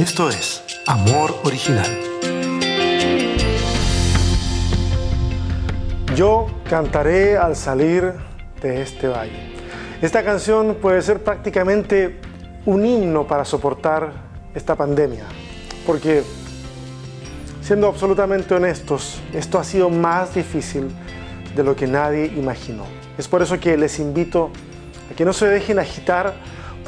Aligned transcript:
Esto 0.00 0.30
es 0.30 0.62
Amor 0.86 1.36
Original. 1.44 1.86
Yo 6.16 6.46
cantaré 6.70 7.36
al 7.36 7.54
salir 7.54 8.14
de 8.62 8.80
este 8.80 9.08
valle. 9.08 9.52
Esta 10.00 10.24
canción 10.24 10.78
puede 10.80 11.02
ser 11.02 11.22
prácticamente 11.22 12.18
un 12.64 12.86
himno 12.86 13.26
para 13.26 13.44
soportar 13.44 14.10
esta 14.54 14.74
pandemia, 14.74 15.26
porque 15.86 16.22
siendo 17.60 17.86
absolutamente 17.86 18.54
honestos, 18.54 19.20
esto 19.34 19.58
ha 19.58 19.64
sido 19.64 19.90
más 19.90 20.34
difícil 20.34 20.88
de 21.54 21.62
lo 21.62 21.76
que 21.76 21.86
nadie 21.86 22.24
imaginó. 22.24 22.86
Es 23.18 23.28
por 23.28 23.42
eso 23.42 23.60
que 23.60 23.76
les 23.76 23.98
invito 23.98 24.50
a 25.12 25.14
que 25.14 25.26
no 25.26 25.34
se 25.34 25.46
dejen 25.46 25.78
agitar 25.78 26.32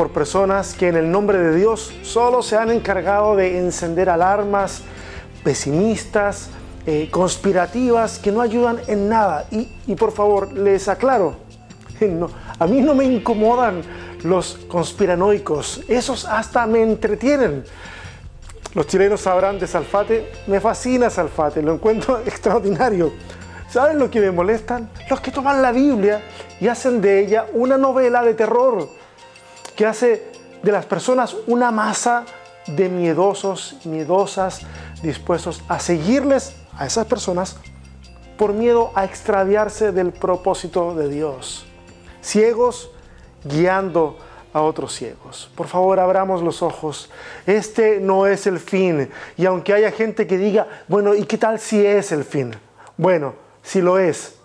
por 0.02 0.10
personas 0.10 0.74
que 0.74 0.88
en 0.88 0.96
el 0.96 1.12
nombre 1.12 1.38
de 1.38 1.54
Dios 1.54 1.94
solo 2.02 2.42
se 2.42 2.56
han 2.56 2.72
encargado 2.72 3.36
de 3.36 3.56
encender 3.56 4.10
alarmas 4.10 4.82
pesimistas, 5.44 6.50
eh, 6.86 7.08
conspirativas, 7.08 8.18
que 8.18 8.32
no 8.32 8.40
ayudan 8.40 8.80
en 8.88 9.08
nada. 9.08 9.46
Y, 9.52 9.94
por 9.94 10.10
favor, 10.10 10.52
les 10.54 10.88
aclaro, 10.88 11.36
a 12.58 12.66
mí 12.66 12.80
no 12.80 12.96
me 12.96 13.04
incomodan 13.04 13.82
los 14.24 14.58
conspiranoicos, 14.66 15.82
esos 15.86 16.24
hasta 16.24 16.66
me 16.66 16.82
entretienen. 16.82 17.62
Los 18.74 18.88
chilenos 18.88 19.20
sabrán 19.20 19.60
de 19.60 19.68
Salfate, 19.68 20.32
me 20.48 20.58
fascina 20.58 21.10
Salfate, 21.10 21.62
lo 21.62 21.74
encuentro 21.74 22.18
extraordinario. 22.26 23.12
¿Saben 23.68 24.00
lo 24.00 24.10
que 24.10 24.18
me 24.18 24.32
molestan? 24.32 24.90
Los 25.08 25.20
que 25.20 25.30
toman 25.30 25.62
la 25.62 25.70
Biblia 25.70 26.22
y 26.60 26.66
hacen 26.66 27.00
de 27.00 27.20
ella 27.20 27.46
una 27.52 27.78
novela 27.78 28.24
de 28.24 28.34
terror 28.34 29.00
que 29.76 29.86
hace 29.86 30.30
de 30.62 30.72
las 30.72 30.86
personas 30.86 31.36
una 31.46 31.70
masa 31.70 32.24
de 32.66 32.88
miedosos, 32.88 33.76
miedosas, 33.84 34.60
dispuestos 35.02 35.62
a 35.68 35.80
seguirles 35.80 36.54
a 36.76 36.86
esas 36.86 37.06
personas 37.06 37.56
por 38.36 38.52
miedo 38.52 38.90
a 38.94 39.04
extraviarse 39.04 39.92
del 39.92 40.12
propósito 40.12 40.94
de 40.94 41.08
Dios. 41.08 41.66
Ciegos 42.20 42.90
guiando 43.44 44.18
a 44.52 44.60
otros 44.60 44.94
ciegos. 44.94 45.50
Por 45.54 45.66
favor, 45.66 45.98
abramos 45.98 46.42
los 46.42 46.62
ojos. 46.62 47.10
Este 47.46 48.00
no 48.00 48.26
es 48.26 48.46
el 48.46 48.60
fin. 48.60 49.10
Y 49.36 49.46
aunque 49.46 49.72
haya 49.72 49.90
gente 49.90 50.26
que 50.26 50.38
diga, 50.38 50.66
bueno, 50.88 51.14
¿y 51.14 51.24
qué 51.24 51.38
tal 51.38 51.58
si 51.58 51.84
es 51.84 52.12
el 52.12 52.24
fin? 52.24 52.54
Bueno, 52.96 53.34
si 53.62 53.80
lo 53.80 53.98
es, 53.98 54.36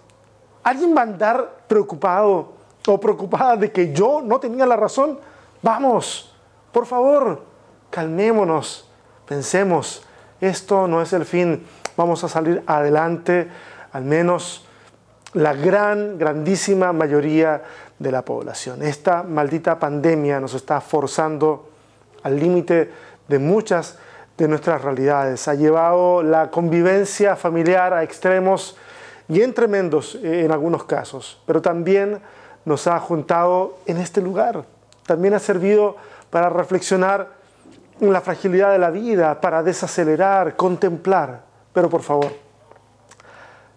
¿alguien 0.63 0.95
va 0.95 1.01
a 1.01 1.03
andar 1.03 1.63
preocupado 1.67 2.53
o 2.93 2.99
preocupada 2.99 3.55
de 3.57 3.71
que 3.71 3.93
yo 3.93 4.21
no 4.23 4.39
tenía 4.39 4.65
la 4.65 4.75
razón, 4.75 5.19
vamos, 5.61 6.33
por 6.71 6.85
favor, 6.85 7.43
calmémonos, 7.89 8.89
pensemos, 9.27 10.03
esto 10.39 10.87
no 10.87 11.01
es 11.01 11.13
el 11.13 11.25
fin, 11.25 11.65
vamos 11.95 12.23
a 12.23 12.29
salir 12.29 12.63
adelante, 12.67 13.47
al 13.91 14.03
menos 14.03 14.65
la 15.33 15.53
gran, 15.53 16.17
grandísima 16.17 16.93
mayoría 16.93 17.63
de 17.99 18.11
la 18.11 18.23
población. 18.23 18.81
Esta 18.81 19.23
maldita 19.23 19.79
pandemia 19.79 20.39
nos 20.39 20.53
está 20.53 20.81
forzando 20.81 21.69
al 22.23 22.39
límite 22.39 22.91
de 23.27 23.39
muchas 23.39 23.97
de 24.37 24.47
nuestras 24.47 24.81
realidades. 24.81 25.47
Ha 25.47 25.55
llevado 25.55 26.21
la 26.21 26.51
convivencia 26.51 27.35
familiar 27.35 27.93
a 27.93 28.03
extremos 28.03 28.77
bien 29.27 29.53
tremendos 29.53 30.15
en 30.21 30.51
algunos 30.51 30.83
casos, 30.85 31.41
pero 31.45 31.61
también 31.61 32.19
nos 32.67 32.85
ha 32.85 32.99
juntado 32.99 33.77
en 33.85 33.95
este 33.95 34.19
lugar. 34.19 34.65
También 35.05 35.33
ha 35.33 35.39
servido 35.39 35.95
para 36.29 36.49
reflexionar 36.49 37.29
en 38.01 38.11
la 38.11 38.19
fragilidad 38.19 38.73
de 38.73 38.77
la 38.77 38.91
vida, 38.91 39.39
para 39.39 39.63
desacelerar, 39.63 40.57
contemplar. 40.57 41.43
Pero 41.71 41.89
por 41.89 42.01
favor, 42.01 42.33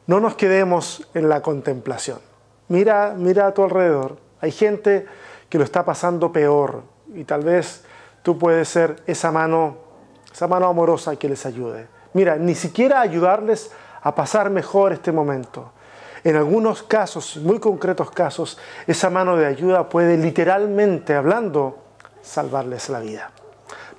no 0.08 0.19
nos 0.19 0.34
quedemos 0.34 1.08
en 1.14 1.28
la 1.28 1.41
contemplación. 1.41 2.19
Mira, 2.66 3.14
mira 3.16 3.47
a 3.47 3.54
tu 3.54 3.62
alrededor. 3.62 4.16
Hay 4.41 4.50
gente 4.50 5.06
que 5.48 5.56
lo 5.56 5.62
está 5.62 5.84
pasando 5.84 6.32
peor 6.32 6.82
y 7.14 7.22
tal 7.22 7.44
vez 7.44 7.84
tú 8.25 8.38
puedes 8.38 8.69
ser 8.69 8.97
esa 9.06 9.31
mano, 9.31 9.76
esa 10.32 10.48
mano 10.48 10.66
amorosa 10.66 11.14
que 11.14 11.28
les 11.28 11.47
ayude. 11.47 11.87
Mira, 12.12 12.34
ni 12.38 12.56
siquiera 12.56 13.00
ayudarles 13.00 13.70
a 14.03 14.16
pasar 14.16 14.50
mejor 14.50 14.93
este 14.93 15.12
momento, 15.12 15.70
en 16.25 16.36
algunos 16.36 16.82
casos, 16.82 17.36
muy 17.36 17.58
concretos 17.58 18.10
casos, 18.10 18.58
esa 18.86 19.10
mano 19.10 19.36
de 19.36 19.47
ayuda 19.47 19.88
puede 19.88 20.16
literalmente 20.16 21.14
hablando 21.14 21.82
salvarles 22.22 22.88
la 22.88 23.00
vida. 23.00 23.31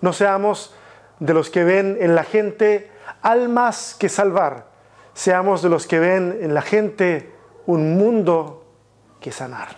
No 0.02 0.14
seamos 0.14 0.74
de 1.20 1.34
los 1.34 1.50
que 1.50 1.64
ven 1.64 1.98
en 2.00 2.16
la 2.16 2.24
gente 2.24 2.92
almas 3.22 3.96
que 3.98 4.10
salvar, 4.10 4.66
seamos 5.14 5.62
de 5.62 5.70
los 5.70 5.88
que 5.88 6.00
ven 6.00 6.40
en 6.42 6.54
la 6.54 6.62
gente 6.62 7.32
un 7.66 7.98
mundo 7.98 8.66
que 9.20 9.32
sanar. 9.32 9.78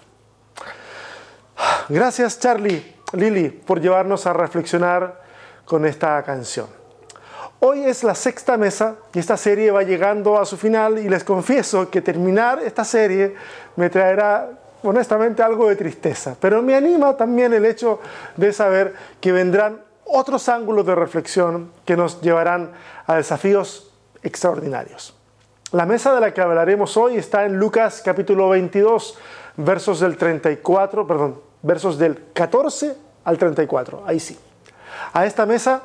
Gracias 1.90 2.40
Charlie, 2.40 2.96
Lili, 3.14 3.50
por 3.50 3.82
llevarnos 3.82 4.26
a 4.26 4.34
reflexionar 4.34 5.22
con 5.66 5.86
esta 5.86 6.22
canción. 6.24 6.83
Hoy 7.66 7.86
es 7.86 8.04
la 8.04 8.14
sexta 8.14 8.58
mesa 8.58 8.98
y 9.14 9.20
esta 9.20 9.38
serie 9.38 9.72
va 9.72 9.84
llegando 9.84 10.38
a 10.38 10.46
su 10.46 10.58
final 10.58 11.00
y 11.00 11.08
les 11.08 11.24
confieso 11.24 11.90
que 11.90 12.02
terminar 12.02 12.60
esta 12.60 12.84
serie 12.84 13.36
me 13.78 13.90
traerá 13.90 14.50
honestamente 14.84 15.42
algo 15.42 15.70
de 15.70 15.78
tristeza, 15.78 16.36
pero 16.42 16.62
me 16.62 16.76
anima 16.76 17.16
también 17.16 17.54
el 17.54 17.64
hecho 17.64 18.02
de 18.36 18.52
saber 18.52 18.94
que 19.22 19.32
vendrán 19.32 19.80
otros 20.04 20.50
ángulos 20.50 20.86
de 20.86 20.94
reflexión 20.94 21.72
que 21.86 21.96
nos 21.96 22.20
llevarán 22.20 22.74
a 23.08 23.16
desafíos 23.16 23.94
extraordinarios. 24.24 25.16
La 25.72 25.86
mesa 25.86 26.14
de 26.14 26.20
la 26.20 26.34
que 26.34 26.42
hablaremos 26.42 26.98
hoy 26.98 27.16
está 27.16 27.46
en 27.46 27.56
Lucas 27.56 28.02
capítulo 28.04 28.50
22, 28.50 29.18
versos 29.56 30.02
del 30.02 30.18
34, 30.18 31.08
perdón, 31.08 31.40
versos 31.62 31.98
del 31.98 32.26
14 32.34 32.98
al 33.24 33.38
34, 33.38 34.04
ahí 34.06 34.20
sí. 34.20 34.38
A 35.14 35.26
esta 35.26 35.46
mesa 35.46 35.82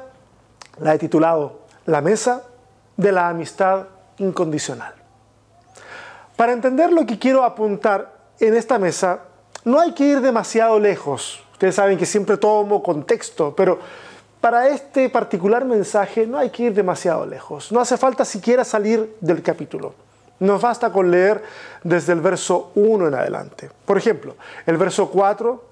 la 0.81 0.95
he 0.95 0.99
titulado 0.99 1.68
la 1.89 2.03
mesa 2.03 2.43
de 2.99 3.13
la 3.13 3.31
amistad 3.31 3.87
incondicional. 4.19 4.93
Para 6.37 6.53
entender 6.53 6.93
lo 6.93 7.07
que 7.07 7.19
quiero 7.19 7.45
apuntar 7.45 8.15
en 8.39 8.55
esta 8.55 8.79
mesa, 8.79 9.21
no 9.65 9.81
hay 9.81 9.93
que 9.93 10.05
ir 10.05 10.21
demasiado 10.21 10.79
lejos. 10.79 11.43
Ustedes 11.53 11.75
saben 11.75 11.97
que 11.97 12.05
siempre 12.05 12.37
tomo 12.37 12.83
contexto, 12.83 13.57
pero 13.57 13.79
para 14.39 14.69
este 14.69 15.09
particular 15.09 15.65
mensaje 15.65 16.27
no 16.27 16.37
hay 16.37 16.51
que 16.51 16.65
ir 16.65 16.75
demasiado 16.75 17.25
lejos. 17.25 17.73
No 17.73 17.81
hace 17.81 17.97
falta 17.97 18.27
siquiera 18.27 18.65
salir 18.65 19.17
del 19.23 19.43
capítulo. 19.43 19.95
Nos 20.41 20.61
basta 20.61 20.93
con 20.93 21.11
leer 21.11 21.43
desde 21.83 22.13
el 22.13 22.21
verso 22.21 22.71
1 22.75 23.09
en 23.09 23.15
adelante. 23.15 23.71
Por 23.87 23.97
ejemplo, 23.97 24.37
el 24.67 24.77
verso 24.77 25.09
4 25.09 25.65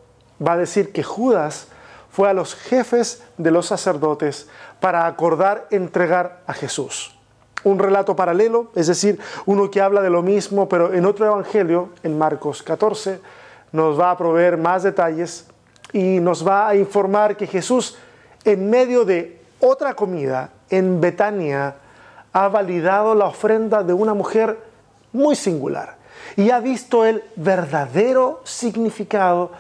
va 0.45 0.53
a 0.55 0.57
decir 0.57 0.93
que 0.93 1.03
Judas 1.03 1.69
fue 2.17 2.31
a 2.31 2.33
los 2.33 2.55
jefes 2.55 3.23
de 3.37 3.51
los 3.51 3.67
sacerdotes 3.67 4.49
para 4.81 5.07
acordar 5.07 5.67
entregar 5.71 6.41
a 6.47 6.55
Jesús. 6.55 7.15
Un 7.63 7.79
relato 7.79 8.17
paralelo, 8.17 8.71
es 8.75 8.87
decir, 8.87 9.21
uno 9.45 9.71
que 9.71 9.83
habla 9.83 10.01
de 10.01 10.09
lo 10.09 10.23
mismo, 10.23 10.67
pero 10.67 10.95
en 10.95 11.05
otro 11.05 11.27
evangelio, 11.27 11.91
en 12.03 12.17
Marcos 12.17 12.63
14, 12.63 13.21
nos 13.71 14.01
va 14.01 14.13
a 14.13 14.17
proveer 14.17 14.57
más 14.57 14.83
detalles 14.83 15.47
y 15.93 16.19
nos 16.21 16.49
va 16.49 16.69
a 16.69 16.75
informar 16.75 17.37
que 17.37 17.47
Jesús, 17.47 17.99
en 18.45 18.71
medio 18.71 19.05
de 19.05 19.39
otra 19.61 19.93
comida 19.93 20.49
en 20.71 21.03
Betania, 21.03 21.75
ha 22.33 22.49
validado 22.49 23.15
la 23.15 23.27
ofrenda 23.27 23.83
de 23.83 23.93
una 23.93 24.15
mujer 24.15 24.59
muy 25.13 25.37
singular 25.37 25.99
y 26.35 26.49
ha 26.49 26.61
visto 26.61 27.05
el 27.05 27.23
verdadero 27.37 28.41
significado 28.45 29.51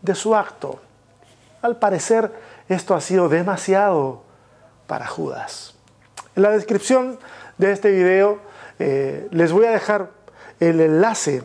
de 0.00 0.14
su 0.14 0.34
acto. 0.34 0.87
Al 1.62 1.76
parecer, 1.78 2.30
esto 2.68 2.94
ha 2.94 3.00
sido 3.00 3.28
demasiado 3.28 4.22
para 4.86 5.06
Judas. 5.06 5.74
En 6.36 6.42
la 6.42 6.50
descripción 6.50 7.18
de 7.58 7.72
este 7.72 7.90
video 7.90 8.38
eh, 8.78 9.26
les 9.30 9.52
voy 9.52 9.66
a 9.66 9.70
dejar 9.70 10.10
el 10.60 10.80
enlace 10.80 11.42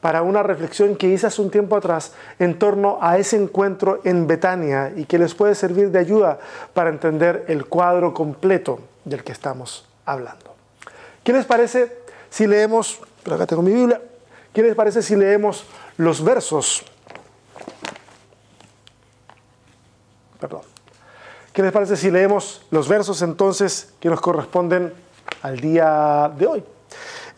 para 0.00 0.20
una 0.20 0.42
reflexión 0.42 0.96
que 0.96 1.08
hice 1.08 1.28
hace 1.28 1.40
un 1.40 1.50
tiempo 1.50 1.76
atrás 1.76 2.12
en 2.38 2.58
torno 2.58 2.98
a 3.00 3.16
ese 3.16 3.36
encuentro 3.36 4.00
en 4.04 4.26
Betania 4.26 4.92
y 4.94 5.06
que 5.06 5.18
les 5.18 5.34
puede 5.34 5.54
servir 5.54 5.90
de 5.90 5.98
ayuda 5.98 6.38
para 6.74 6.90
entender 6.90 7.46
el 7.48 7.64
cuadro 7.64 8.12
completo 8.12 8.80
del 9.06 9.24
que 9.24 9.32
estamos 9.32 9.88
hablando. 10.04 10.54
¿Qué 11.22 11.32
les 11.32 11.46
parece 11.46 12.04
si 12.28 12.46
leemos, 12.46 13.00
acá 13.30 13.46
tengo 13.46 13.62
mi 13.62 13.72
Biblia, 13.72 14.02
qué 14.52 14.62
les 14.62 14.74
parece 14.74 15.00
si 15.00 15.16
leemos 15.16 15.64
los 15.96 16.22
versos 16.22 16.84
Perdón. 20.44 20.60
¿Qué 21.54 21.62
les 21.62 21.72
parece 21.72 21.96
si 21.96 22.10
leemos 22.10 22.66
los 22.70 22.86
versos 22.86 23.22
entonces 23.22 23.94
que 23.98 24.10
nos 24.10 24.20
corresponden 24.20 24.92
al 25.40 25.58
día 25.58 26.30
de 26.36 26.46
hoy? 26.46 26.64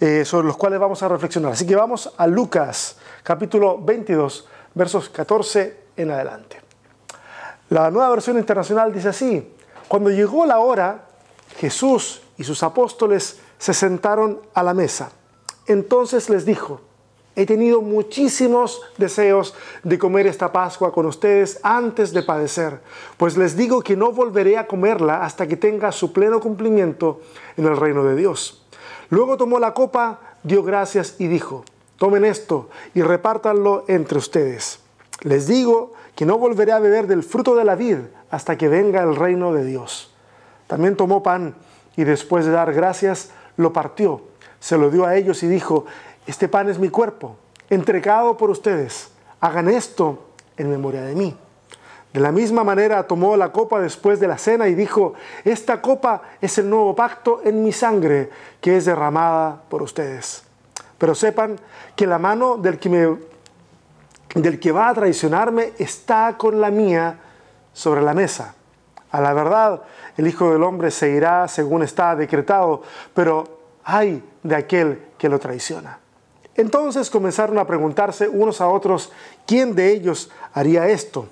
Eh, 0.00 0.24
sobre 0.24 0.48
los 0.48 0.56
cuales 0.56 0.80
vamos 0.80 1.04
a 1.04 1.08
reflexionar. 1.08 1.52
Así 1.52 1.64
que 1.64 1.76
vamos 1.76 2.12
a 2.16 2.26
Lucas 2.26 2.96
capítulo 3.22 3.80
22, 3.80 4.48
versos 4.74 5.08
14 5.08 5.84
en 5.96 6.10
adelante. 6.10 6.60
La 7.68 7.92
nueva 7.92 8.10
versión 8.10 8.38
internacional 8.38 8.92
dice 8.92 9.10
así, 9.10 9.54
Cuando 9.86 10.10
llegó 10.10 10.44
la 10.44 10.58
hora, 10.58 11.06
Jesús 11.58 12.22
y 12.36 12.42
sus 12.42 12.64
apóstoles 12.64 13.38
se 13.56 13.72
sentaron 13.72 14.40
a 14.52 14.64
la 14.64 14.74
mesa. 14.74 15.12
Entonces 15.68 16.28
les 16.28 16.44
dijo, 16.44 16.80
he 17.36 17.44
tenido 17.44 17.82
muchísimos 17.82 18.80
deseos 18.96 19.54
de 19.84 19.98
comer 19.98 20.26
esta 20.26 20.52
Pascua 20.52 20.92
con 20.92 21.04
ustedes 21.04 21.60
antes 21.62 22.12
de 22.12 22.22
padecer, 22.22 22.80
pues 23.18 23.36
les 23.36 23.56
digo 23.56 23.82
que 23.82 23.94
no 23.94 24.10
volveré 24.10 24.56
a 24.56 24.66
comerla 24.66 25.22
hasta 25.22 25.46
que 25.46 25.58
tenga 25.58 25.92
su 25.92 26.12
pleno 26.14 26.40
cumplimiento 26.40 27.20
en 27.58 27.66
el 27.66 27.76
reino 27.76 28.02
de 28.04 28.16
Dios. 28.16 28.66
Luego 29.10 29.36
tomó 29.36 29.58
la 29.58 29.74
copa, 29.74 30.20
dio 30.42 30.62
gracias 30.62 31.16
y 31.18 31.28
dijo, 31.28 31.64
tomen 31.98 32.24
esto 32.24 32.70
y 32.94 33.02
repártanlo 33.02 33.84
entre 33.86 34.18
ustedes. 34.18 34.80
Les 35.20 35.46
digo 35.46 35.92
que 36.14 36.24
no 36.24 36.38
volveré 36.38 36.72
a 36.72 36.78
beber 36.78 37.06
del 37.06 37.22
fruto 37.22 37.54
de 37.54 37.64
la 37.64 37.74
vid 37.74 37.98
hasta 38.30 38.56
que 38.56 38.68
venga 38.68 39.02
el 39.02 39.14
reino 39.14 39.52
de 39.52 39.64
Dios. 39.64 40.14
También 40.66 40.96
tomó 40.96 41.22
pan 41.22 41.54
y 41.96 42.04
después 42.04 42.46
de 42.46 42.52
dar 42.52 42.72
gracias, 42.72 43.30
lo 43.56 43.72
partió, 43.72 44.22
se 44.58 44.78
lo 44.78 44.90
dio 44.90 45.04
a 45.04 45.16
ellos 45.16 45.42
y 45.42 45.48
dijo, 45.48 45.84
este 46.26 46.48
pan 46.48 46.68
es 46.68 46.78
mi 46.78 46.88
cuerpo, 46.88 47.36
entregado 47.70 48.36
por 48.36 48.50
ustedes. 48.50 49.10
Hagan 49.40 49.68
esto 49.68 50.26
en 50.56 50.70
memoria 50.70 51.02
de 51.02 51.14
mí. 51.14 51.36
De 52.12 52.20
la 52.20 52.32
misma 52.32 52.64
manera 52.64 53.06
tomó 53.06 53.36
la 53.36 53.52
copa 53.52 53.78
después 53.78 54.18
de 54.20 54.26
la 54.26 54.38
cena 54.38 54.68
y 54.68 54.74
dijo, 54.74 55.12
esta 55.44 55.82
copa 55.82 56.22
es 56.40 56.56
el 56.56 56.70
nuevo 56.70 56.96
pacto 56.96 57.42
en 57.44 57.62
mi 57.62 57.72
sangre 57.72 58.30
que 58.60 58.78
es 58.78 58.86
derramada 58.86 59.60
por 59.68 59.82
ustedes. 59.82 60.42
Pero 60.96 61.14
sepan 61.14 61.56
que 61.94 62.06
la 62.06 62.18
mano 62.18 62.56
del 62.56 62.78
que, 62.78 62.88
me, 62.88 64.72
va 64.72 64.88
a 64.88 64.94
traicionarme 64.94 65.74
está 65.78 66.36
con 66.38 66.58
la 66.58 66.70
mía 66.70 67.18
sobre 67.74 68.00
la 68.00 68.14
mesa. 68.14 68.54
A 69.10 69.20
la 69.20 69.34
verdad, 69.34 69.82
el 70.16 70.26
Hijo 70.26 70.50
del 70.50 70.62
Hombre 70.62 70.90
se 70.90 71.10
irá 71.10 71.46
según 71.48 71.82
está 71.82 72.16
decretado, 72.16 72.82
pero 73.12 73.44
ay 73.84 74.24
de 74.42 74.56
aquel 74.56 75.02
que 75.18 75.28
lo 75.28 75.38
traiciona. 75.38 75.98
Entonces 76.56 77.10
comenzaron 77.10 77.58
a 77.58 77.66
preguntarse 77.66 78.28
unos 78.28 78.60
a 78.60 78.68
otros 78.68 79.12
quién 79.46 79.74
de 79.74 79.92
ellos 79.92 80.30
haría 80.52 80.88
esto. 80.88 81.28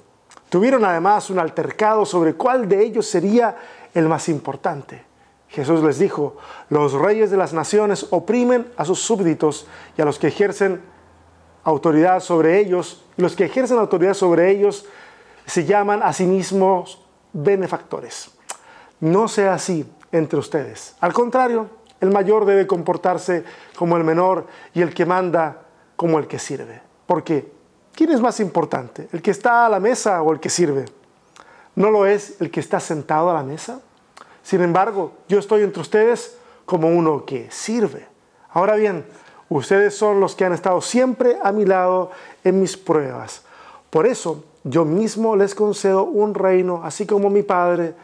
Tuvieron 0.49 0.85
además 0.85 1.31
un 1.31 1.39
altercado 1.39 2.05
sobre 2.05 2.35
cuál 2.35 2.69
de 2.69 2.83
ellos 2.85 3.07
sería 3.07 3.57
el 3.95 4.09
más 4.09 4.29
importante. 4.29 5.05
Jesús 5.49 5.83
les 5.83 5.99
dijo, 5.99 6.37
los 6.69 6.93
reyes 6.93 7.31
de 7.31 7.37
las 7.37 7.53
naciones 7.53 8.09
oprimen 8.11 8.67
a 8.77 8.85
sus 8.85 9.01
súbditos 9.01 9.67
y 9.97 10.03
a 10.03 10.05
los 10.05 10.19
que 10.19 10.29
ejercen 10.29 10.83
autoridad 11.63 12.21
sobre 12.21 12.59
ellos, 12.61 13.05
y 13.17 13.23
los 13.23 13.37
que 13.37 13.45
ejercen 13.45 13.79
autoridad 13.79 14.15
sobre 14.15 14.51
ellos 14.51 14.85
se 15.47 15.65
llaman 15.65 16.03
a 16.03 16.13
sí 16.13 16.27
mismos 16.27 17.01
benefactores. 17.33 18.31
No 19.01 19.29
sea 19.29 19.55
así 19.55 19.89
entre 20.13 20.39
ustedes. 20.39 20.97
Al 21.01 21.13
contrario, 21.13 21.69
el 22.05 22.13
mayor 22.13 22.45
debe 22.45 22.67
comportarse 22.67 23.45
como 23.77 23.97
el 23.97 24.05
menor 24.05 24.47
y 24.75 24.83
el 24.83 24.93
que 24.93 25.07
manda 25.07 25.63
como 25.97 26.19
el 26.19 26.27
que 26.27 26.39
sirve. 26.39 26.83
Porque, 27.07 27.51
¿quién 27.95 28.11
es 28.11 28.21
más 28.21 28.41
importante? 28.41 29.09
¿El 29.13 29.23
que 29.23 29.31
está 29.31 29.67
a 29.67 29.69
la 29.69 29.81
mesa 29.81 30.23
o 30.23 30.33
el 30.33 30.39
que 30.39 30.51
sirve? 30.51 30.85
¿No 31.75 31.91
lo 31.91 32.07
es 32.07 32.41
el 32.41 32.51
que 32.51 32.61
está 32.61 32.79
sentado 32.79 33.31
a 33.31 33.35
la 33.35 33.43
mesa? 33.43 33.81
Sin 34.43 34.61
embargo, 34.61 35.13
yo 35.29 35.39
estoy 35.39 35.63
entre 35.63 35.81
ustedes 35.81 36.37
como 36.67 36.89
uno 36.89 37.25
que 37.25 37.51
sirve. 37.51 38.07
Ahora 38.51 38.77
bien, 38.77 39.07
ustedes 39.49 39.97
son 39.97 40.21
los 40.21 40.35
que 40.35 40.45
han 40.45 40.53
estado 40.53 40.81
siempre 40.81 41.39
a 41.43 41.53
mi 41.53 41.65
lado 41.65 42.11
en 42.45 42.61
mis 42.61 42.77
pruebas. 42.77 43.43
Por 43.89 44.07
eso 44.07 44.45
yo 44.63 44.85
mismo 44.85 45.37
les 45.37 45.55
concedo 45.55 46.05
un 46.05 46.35
reino, 46.35 46.83
así 46.85 47.07
como 47.07 47.31
mi 47.31 47.43
Padre 47.43 47.95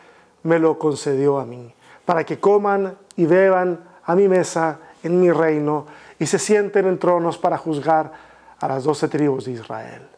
me 0.43 0.58
lo 0.58 0.79
concedió 0.79 1.38
a 1.38 1.44
mí, 1.44 1.75
para 2.06 2.25
que 2.25 2.41
coman 2.41 2.97
y 3.17 3.26
beban 3.26 3.90
a 4.11 4.17
mi 4.17 4.29
mesa 4.29 4.81
en 5.03 5.21
mi 5.21 5.31
reino 5.31 5.87
y 6.19 6.27
se 6.27 6.39
sienten 6.39 6.87
en 6.87 6.99
tronos 6.99 7.39
para 7.39 7.57
juzgar 7.57 8.12
a 8.59 8.69
las 8.69 8.85
doce 8.85 9.09
tribus 9.09 9.45
de 9.45 9.53
Israel. 9.53 10.09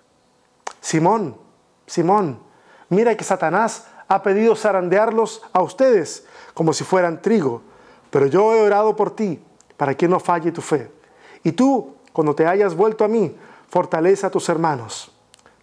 Simón, 0.81 1.37
Simón, 1.87 2.39
mira 2.89 3.15
que 3.17 3.25
Satanás 3.25 3.87
ha 4.09 4.23
pedido 4.23 4.57
zarandearlos 4.57 5.43
a 5.53 5.63
ustedes 5.63 6.27
como 6.55 6.73
si 6.73 6.85
fueran 6.85 7.21
trigo, 7.21 7.63
pero 8.11 8.27
yo 8.27 8.55
he 8.55 8.63
orado 8.63 8.97
por 8.97 9.15
ti 9.15 9.43
para 9.77 9.95
que 9.95 10.09
no 10.09 10.19
falle 10.19 10.53
tu 10.53 10.63
fe. 10.63 10.91
Y 11.45 11.53
tú, 11.53 11.95
cuando 12.13 12.35
te 12.35 12.47
hayas 12.47 12.75
vuelto 12.75 13.05
a 13.05 13.09
mí, 13.09 13.37
fortalece 13.69 14.27
a 14.27 14.31
tus 14.31 14.49
hermanos. 14.49 15.13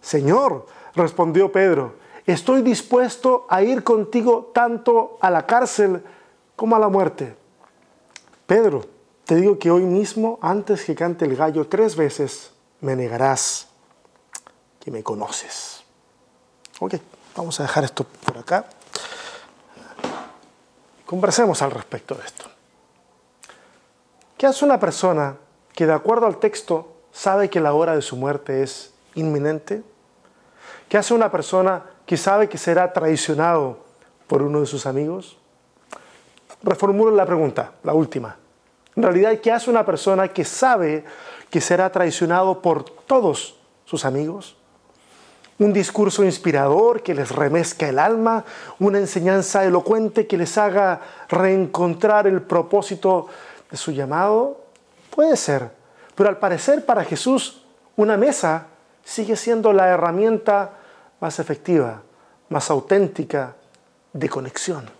Señor, 0.00 0.66
respondió 0.94 1.50
Pedro, 1.50 1.94
estoy 2.26 2.62
dispuesto 2.62 3.46
a 3.48 3.62
ir 3.62 3.82
contigo 3.82 4.50
tanto 4.54 5.18
a 5.20 5.30
la 5.30 5.46
cárcel 5.46 6.02
como 6.54 6.76
a 6.76 6.78
la 6.78 6.88
muerte. 6.88 7.39
Pedro, 8.50 8.82
te 9.26 9.36
digo 9.36 9.60
que 9.60 9.70
hoy 9.70 9.84
mismo, 9.84 10.40
antes 10.42 10.84
que 10.84 10.96
cante 10.96 11.24
el 11.24 11.36
gallo 11.36 11.68
tres 11.68 11.94
veces, 11.94 12.50
me 12.80 12.96
negarás 12.96 13.68
que 14.80 14.90
me 14.90 15.04
conoces. 15.04 15.84
Ok, 16.80 16.94
vamos 17.36 17.60
a 17.60 17.62
dejar 17.62 17.84
esto 17.84 18.02
por 18.02 18.38
acá. 18.38 18.64
Conversemos 21.06 21.62
al 21.62 21.70
respecto 21.70 22.16
de 22.16 22.24
esto. 22.26 22.46
¿Qué 24.36 24.48
hace 24.48 24.64
una 24.64 24.80
persona 24.80 25.36
que 25.72 25.86
de 25.86 25.92
acuerdo 25.92 26.26
al 26.26 26.38
texto 26.38 26.92
sabe 27.12 27.50
que 27.50 27.60
la 27.60 27.72
hora 27.72 27.94
de 27.94 28.02
su 28.02 28.16
muerte 28.16 28.64
es 28.64 28.92
inminente? 29.14 29.84
¿Qué 30.88 30.98
hace 30.98 31.14
una 31.14 31.30
persona 31.30 31.84
que 32.04 32.16
sabe 32.16 32.48
que 32.48 32.58
será 32.58 32.92
traicionado 32.92 33.84
por 34.26 34.42
uno 34.42 34.58
de 34.58 34.66
sus 34.66 34.86
amigos? 34.86 35.39
Reformulo 36.62 37.14
la 37.14 37.26
pregunta, 37.26 37.72
la 37.84 37.94
última. 37.94 38.36
En 38.94 39.02
realidad, 39.02 39.38
¿qué 39.38 39.52
hace 39.52 39.70
una 39.70 39.84
persona 39.84 40.28
que 40.28 40.44
sabe 40.44 41.04
que 41.48 41.60
será 41.60 41.90
traicionado 41.90 42.60
por 42.60 42.84
todos 42.84 43.56
sus 43.84 44.04
amigos? 44.04 44.56
Un 45.58 45.72
discurso 45.72 46.24
inspirador 46.24 47.02
que 47.02 47.14
les 47.14 47.30
remezca 47.30 47.88
el 47.88 47.98
alma, 47.98 48.44
una 48.78 48.98
enseñanza 48.98 49.64
elocuente 49.64 50.26
que 50.26 50.36
les 50.36 50.56
haga 50.58 51.00
reencontrar 51.28 52.26
el 52.26 52.42
propósito 52.42 53.28
de 53.70 53.76
su 53.76 53.92
llamado. 53.92 54.60
Puede 55.14 55.36
ser, 55.36 55.70
pero 56.14 56.28
al 56.28 56.38
parecer 56.38 56.84
para 56.84 57.04
Jesús 57.04 57.62
una 57.96 58.16
mesa 58.16 58.66
sigue 59.04 59.36
siendo 59.36 59.72
la 59.72 59.88
herramienta 59.88 60.72
más 61.20 61.38
efectiva, 61.38 62.02
más 62.48 62.70
auténtica 62.70 63.54
de 64.12 64.28
conexión. 64.28 64.99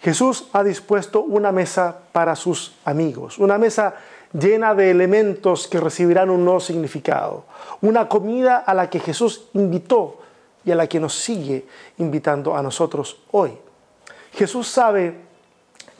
Jesús 0.00 0.46
ha 0.52 0.64
dispuesto 0.64 1.20
una 1.20 1.52
mesa 1.52 1.96
para 2.12 2.34
sus 2.34 2.74
amigos, 2.84 3.38
una 3.38 3.58
mesa 3.58 3.94
llena 4.32 4.74
de 4.74 4.90
elementos 4.90 5.68
que 5.68 5.80
recibirán 5.80 6.30
un 6.30 6.44
nuevo 6.44 6.60
significado, 6.60 7.44
una 7.82 8.08
comida 8.08 8.58
a 8.58 8.72
la 8.72 8.88
que 8.88 9.00
Jesús 9.00 9.48
invitó 9.52 10.18
y 10.64 10.70
a 10.70 10.74
la 10.74 10.86
que 10.86 11.00
nos 11.00 11.14
sigue 11.14 11.66
invitando 11.98 12.56
a 12.56 12.62
nosotros 12.62 13.18
hoy. 13.32 13.52
Jesús 14.32 14.68
sabe 14.68 15.14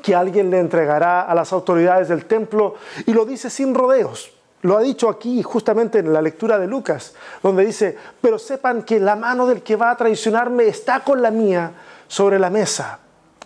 que 0.03 0.15
alguien 0.15 0.51
le 0.51 0.61
entregará 0.61 1.23
a 1.23 1.35
las 1.35 1.53
autoridades 1.53 2.09
del 2.09 2.25
templo 2.25 2.77
y 3.07 3.13
lo 3.13 3.27
dice 3.27 3.51
sin 3.51 3.75
rodeos. 3.75 4.33
Lo 4.63 4.77
ha 4.77 4.83
dicho 4.83 5.09
aquí 5.09 5.43
justamente 5.43 5.99
en 5.99 6.13
la 6.13 6.23
lectura 6.23 6.59
de 6.59 6.67
Lucas, 6.67 7.15
donde 7.43 7.65
dice, 7.65 7.97
pero 8.21 8.39
sepan 8.39 8.83
que 8.83 9.01
la 9.01 9.17
mano 9.17 9.47
del 9.47 9.63
que 9.63 9.77
va 9.77 9.91
a 9.91 9.97
traicionarme 9.97 10.69
está 10.69 11.01
con 11.01 11.21
la 11.21 11.31
mía 11.31 11.73
sobre 12.09 12.39
la 12.39 12.51
mesa. 12.51 13.01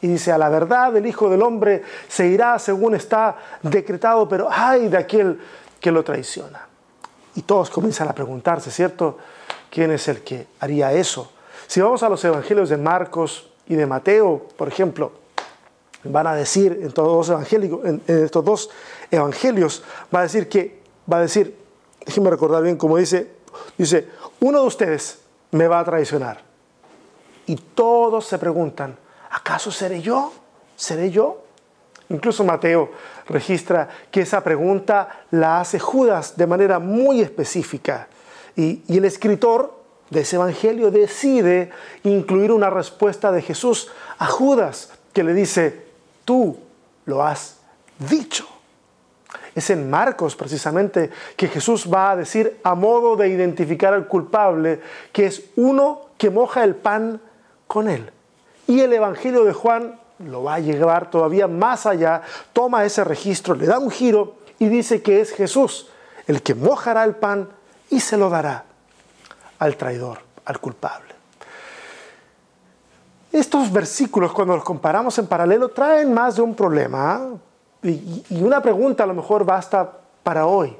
Y 0.05 0.07
dice, 0.07 0.33
a 0.33 0.37
la 0.37 0.51
verdad 0.51 0.95
el 0.95 1.07
Hijo 1.07 1.31
del 1.31 1.41
Hombre 1.41 1.83
se 2.09 2.27
irá 2.27 2.59
según 2.59 2.95
está 2.95 3.39
decretado, 3.63 4.29
pero 4.29 4.49
ay 4.51 4.89
de 4.89 4.99
aquel 4.99 5.41
que 5.81 5.91
lo 5.91 6.05
traiciona. 6.05 6.69
Y 7.35 7.41
todos 7.41 7.71
comienzan 7.71 8.09
a 8.09 8.13
preguntarse, 8.13 8.71
¿cierto? 8.71 9.17
¿Quién 9.71 9.93
es 9.93 10.07
el 10.09 10.21
que 10.21 10.47
haría 10.61 10.93
eso? 10.93 11.33
Si 11.67 11.81
vamos 11.81 12.03
a 12.03 12.11
los 12.11 12.23
evangelios 12.23 12.69
de 12.69 12.77
Marcos 12.77 13.51
y 13.67 13.77
de 13.77 13.87
Mateo, 13.87 14.47
por 14.59 14.69
ejemplo, 14.69 15.13
van 16.03 16.27
a 16.27 16.35
decir 16.35 16.81
en, 16.83 16.93
todos 16.93 17.31
en, 17.31 18.03
estos 18.07 18.45
dos 18.45 18.71
evangelios, 19.11 19.83
va 20.15 20.21
a 20.21 20.23
decir 20.25 20.51
que, 20.51 20.83
va 21.11 21.17
a 21.17 21.21
decir, 21.21 21.57
déjenme 22.05 22.29
recordar 22.29 22.63
bien 22.63 22.77
cómo 22.77 22.99
dice, 22.99 23.31
dice, 23.79 24.07
uno 24.41 24.61
de 24.61 24.67
ustedes 24.67 25.21
me 25.53 25.67
va 25.67 25.79
a 25.79 25.85
traicionar. 25.85 26.43
Y 27.47 27.57
todos 27.57 28.27
se 28.27 28.37
preguntan, 28.37 28.99
¿acaso 29.35 29.71
seré 29.73 30.01
yo? 30.01 30.33
¿Seré 30.77 31.11
yo? 31.11 31.43
Incluso 32.09 32.45
Mateo 32.45 32.93
registra 33.27 33.89
que 34.11 34.21
esa 34.21 34.45
pregunta 34.45 35.25
la 35.31 35.61
hace 35.61 35.79
Judas 35.79 36.37
de 36.37 36.47
manera 36.47 36.79
muy 36.79 37.21
específica. 37.21 38.09
Y, 38.57 38.83
el 38.89 39.05
escritor 39.05 39.83
de 40.11 40.21
ese 40.21 40.37
evangelio 40.37 40.91
decide 40.91 41.71
incluir 42.05 42.53
una 42.53 42.71
respuesta 42.71 43.33
de 43.33 43.43
Jesús 43.43 43.91
a 44.19 44.27
Judas 44.27 44.93
que 45.13 45.25
le 45.25 45.35
dice, 45.35 45.85
tú 46.25 46.59
lo 47.07 47.25
has 47.25 47.57
dicho. 47.99 48.47
Es 49.55 49.71
en 49.71 49.91
Marcos 49.91 50.37
precisamente 50.37 51.11
que 51.37 51.49
Jesús 51.49 51.93
va 51.93 52.13
a 52.13 52.17
decir 52.17 52.59
a 52.63 52.75
modo 52.75 53.17
de 53.17 53.29
identificar 53.29 53.95
al 53.95 54.07
culpable 54.07 54.81
que 55.13 55.27
es 55.27 55.45
uno 55.57 56.03
que 56.19 56.31
moja 56.31 56.63
el 56.63 56.77
pan 56.77 57.21
con 57.67 57.89
él 57.89 58.14
Y 58.67 58.81
el 58.81 58.93
Evangelio 58.93 59.45
de 59.45 59.53
Juan 59.53 59.99
lo 60.19 60.45
va 60.45 60.55
a 60.55 60.61
llevar 60.61 61.11
todavía 61.11 61.49
más 61.49 61.87
allá, 61.87 62.23
toma 62.53 62.85
ese 62.85 63.05
registro, 63.05 63.55
le 63.55 63.67
da 63.67 63.79
un 63.79 63.91
giro 63.91 64.37
y 64.59 64.69
dice 64.69 65.03
que 65.03 65.21
es 65.21 65.33
Jesús 65.33 65.89
el 66.27 66.43
que 66.43 66.55
mojará 66.55 67.05
el 67.05 67.15
pan 67.15 67.49
y 67.91 68.01
se 68.01 68.17
lo 68.17 68.31
dará 68.31 68.65
al 69.59 69.77
traidor, 69.77 70.19
al 70.45 70.59
culpable. 70.59 71.15
Estos 73.33 73.73
versículos, 73.73 74.33
cuando 74.33 74.55
los 74.55 74.65
comparamos 74.65 75.19
en 75.19 75.27
paralelo, 75.27 75.69
traen 75.69 76.15
más 76.15 76.37
de 76.37 76.43
un 76.43 76.55
problema. 76.55 77.15
¿ah? 77.15 77.29
Y, 77.83 78.25
y 78.31 78.43
una 78.43 78.63
pregunta 78.63 79.03
a 79.05 79.07
lo 79.07 79.15
mejor 79.15 79.45
basta 79.45 79.91
para 80.23 80.47
hoy. 80.47 80.77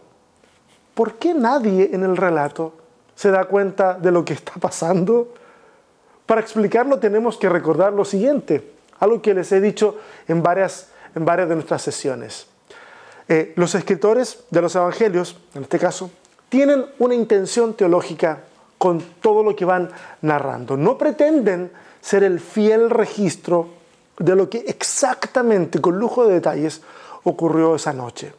¿Por 0.95 1.15
qué 1.15 1.35
nadie 1.35 1.91
en 1.93 2.05
el 2.05 2.17
relato 2.17 2.73
se 3.17 3.31
da 3.31 3.45
cuenta 3.47 3.95
de 3.95 4.13
lo 4.13 4.25
que 4.25 4.35
está 4.35 4.53
pasando? 4.61 5.35
Para 6.27 6.41
explicarlo 6.41 6.99
tenemos 6.99 7.37
que 7.37 7.49
recordar 7.49 7.93
lo 7.93 8.05
siguiente, 8.05 8.73
algo 9.01 9.21
que 9.21 9.35
les 9.35 9.53
he 9.53 9.61
dicho 9.61 9.99
en 10.29 10.43
varias, 10.43 10.89
en 11.15 11.25
varias 11.25 11.49
de 11.49 11.55
nuestras 11.55 11.83
sesiones. 11.83 12.47
Eh, 13.29 13.53
los 13.57 13.75
escritores 13.75 14.45
de 14.51 14.63
los 14.63 14.75
evangelios, 14.75 15.37
en 15.55 15.63
este 15.63 15.79
caso, 15.79 16.11
tienen 16.49 16.87
una 16.99 17.15
intención 17.15 17.75
teológica 17.75 18.41
con 18.79 19.01
todo 19.21 19.43
lo 19.43 19.57
que 19.57 19.65
van 19.65 19.91
narrando. 20.23 20.77
No 20.77 20.99
pretenden 20.99 21.71
ser 22.01 22.23
el 22.23 22.39
fiel 22.41 22.91
registro 22.91 23.69
de 24.19 24.37
lo 24.37 24.49
que 24.49 24.59
exactamente, 24.69 25.81
con 25.81 25.99
lujo 25.99 26.27
de 26.27 26.35
detalles, 26.35 26.83
ocurrió 27.25 27.75
esa 27.75 27.93
noche. 27.93 28.33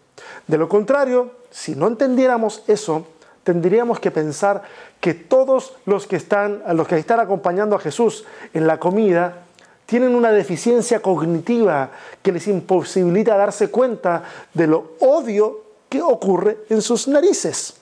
De 0.48 0.58
lo 0.58 0.70
contrario, 0.70 1.32
si 1.50 1.75
no 1.75 1.88
entendiéramos 1.88 2.63
eso, 2.68 3.08
tendríamos 3.46 4.00
que 4.00 4.10
pensar 4.10 4.64
que 5.00 5.14
todos 5.14 5.75
los 5.86 6.08
que 6.08 6.16
están, 6.16 6.64
los 6.74 6.88
que 6.88 6.98
están 6.98 7.20
acompañando 7.20 7.75
a 7.75 7.80
Jesús 7.80 8.25
en 8.54 8.66
la 8.66 8.80
comida 8.80 9.44
tienen 9.86 10.16
una 10.16 10.32
deficiencia 10.32 11.00
cognitiva 11.00 11.92
que 12.24 12.32
les 12.32 12.48
imposibilita 12.48 13.38
darse 13.38 13.70
cuenta 13.70 14.24
de 14.52 14.66
lo 14.66 14.94
obvio 15.00 15.62
que 15.88 16.02
ocurre 16.02 16.58
en 16.70 16.82
sus 16.82 17.08
narices. 17.08 17.75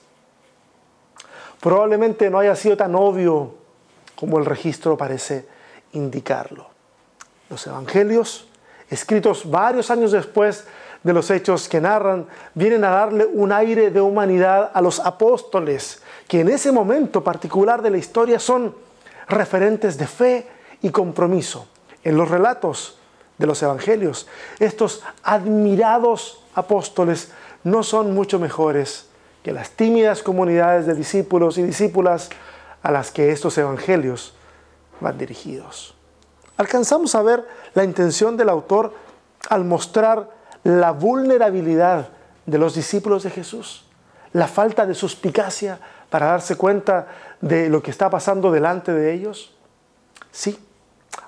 Probablemente 1.60 2.28
no 2.28 2.38
haya 2.38 2.54
sido 2.54 2.76
tan 2.76 2.94
obvio 2.94 3.54
como 4.14 4.38
el 4.38 4.44
registro 4.44 4.98
parece 4.98 5.46
indicarlo. 5.92 6.66
Los 7.48 7.66
evangelios, 7.66 8.46
escritos 8.90 9.50
varios 9.50 9.90
años 9.90 10.12
después 10.12 10.66
de 11.04 11.12
los 11.12 11.30
hechos 11.30 11.68
que 11.68 11.80
narran, 11.80 12.26
vienen 12.54 12.82
a 12.82 12.90
darle 12.90 13.26
un 13.26 13.52
aire 13.52 13.90
de 13.90 14.00
humanidad 14.00 14.70
a 14.74 14.80
los 14.80 14.98
apóstoles, 15.00 16.02
que 16.26 16.40
en 16.40 16.48
ese 16.48 16.72
momento 16.72 17.22
particular 17.22 17.82
de 17.82 17.90
la 17.90 17.98
historia 17.98 18.40
son 18.40 18.74
referentes 19.28 19.98
de 19.98 20.06
fe 20.06 20.48
y 20.82 20.90
compromiso. 20.90 21.68
En 22.02 22.16
los 22.16 22.30
relatos 22.30 22.98
de 23.38 23.46
los 23.46 23.62
evangelios, 23.62 24.26
estos 24.58 25.02
admirados 25.22 26.42
apóstoles 26.54 27.30
no 27.64 27.82
son 27.82 28.14
mucho 28.14 28.38
mejores 28.38 29.06
que 29.42 29.52
las 29.52 29.70
tímidas 29.70 30.22
comunidades 30.22 30.86
de 30.86 30.94
discípulos 30.94 31.58
y 31.58 31.62
discípulas 31.62 32.30
a 32.82 32.90
las 32.90 33.10
que 33.10 33.30
estos 33.30 33.56
evangelios 33.58 34.34
van 35.00 35.18
dirigidos. 35.18 35.94
Alcanzamos 36.56 37.14
a 37.14 37.22
ver 37.22 37.46
la 37.74 37.84
intención 37.84 38.36
del 38.36 38.48
autor 38.48 38.94
al 39.50 39.64
mostrar 39.64 40.30
la 40.64 40.90
vulnerabilidad 40.90 42.08
de 42.46 42.58
los 42.58 42.74
discípulos 42.74 43.22
de 43.22 43.30
Jesús, 43.30 43.84
la 44.32 44.48
falta 44.48 44.86
de 44.86 44.94
suspicacia 44.94 45.78
para 46.10 46.26
darse 46.26 46.56
cuenta 46.56 47.06
de 47.40 47.68
lo 47.68 47.82
que 47.82 47.90
está 47.90 48.10
pasando 48.10 48.50
delante 48.50 48.92
de 48.92 49.12
ellos. 49.12 49.54
Sí, 50.32 50.58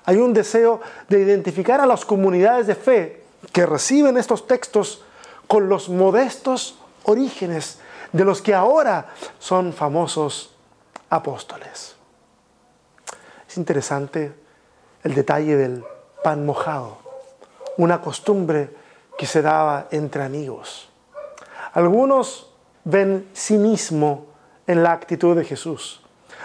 hay 0.05 0.17
un 0.17 0.33
deseo 0.33 0.81
de 1.07 1.19
identificar 1.19 1.79
a 1.79 1.85
las 1.85 2.03
comunidades 2.03 2.67
de 2.67 2.75
fe 2.75 3.23
que 3.53 3.65
reciben 3.65 4.17
estos 4.17 4.47
textos 4.47 5.03
con 5.47 5.69
los 5.69 5.89
modestos 5.89 6.77
orígenes 7.03 7.79
de 8.11 8.25
los 8.25 8.41
que 8.41 8.53
ahora 8.53 9.07
son 9.39 9.73
famosos 9.73 10.55
apóstoles. 11.09 11.95
Es 13.47 13.57
interesante 13.57 14.33
el 15.03 15.13
detalle 15.13 15.55
del 15.55 15.83
pan 16.23 16.45
mojado, 16.45 16.97
una 17.77 18.01
costumbre 18.01 18.86
que 19.17 19.25
se 19.25 19.41
daba 19.41 19.87
entre 19.91 20.23
amigos. 20.23 20.89
Algunos 21.73 22.49
ven 22.83 23.27
cinismo 23.33 24.27
en 24.65 24.83
la 24.83 24.91
actitud 24.91 25.35
de 25.35 25.43
Jesús, 25.43 26.01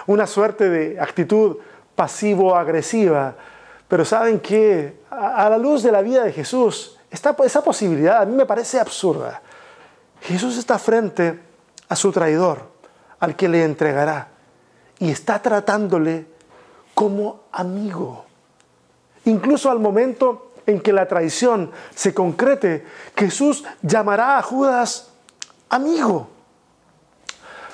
una 0.07 0.26
suerte 0.26 0.69
de 0.69 1.00
actitud 1.00 1.59
pasivo-agresiva, 1.95 3.35
pero 3.88 4.05
saben 4.05 4.41
que 4.41 5.02
a 5.11 5.49
la 5.50 5.59
luz 5.59 5.83
de 5.83 5.93
la 5.93 6.02
vida 6.02 6.25
de 6.25 6.33
Jesús, 6.33 6.99
esa 7.11 7.62
posibilidad 7.62 8.23
a 8.23 8.25
mí 8.25 8.35
me 8.35 8.47
parece 8.47 8.81
absurda. 8.81 9.43
Jesús 10.23 10.57
está 10.57 10.79
frente 10.79 11.38
a 11.88 11.97
su 11.97 12.11
traidor, 12.11 12.71
al 13.21 13.37
que 13.37 13.49
le 13.49 13.64
entregará, 13.64 14.29
y 14.99 15.11
está 15.11 15.43
tratándole 15.43 16.26
como 16.95 17.43
amigo. 17.52 18.25
Incluso 19.25 19.71
al 19.71 19.79
momento 19.79 20.51
en 20.66 20.81
que 20.81 20.92
la 20.92 21.09
traición 21.09 21.71
se 21.95 22.14
concrete, 22.14 22.87
Jesús 23.16 23.64
llamará 23.83 24.38
a 24.38 24.42
Judas 24.42 25.11
amigo. 25.69 26.28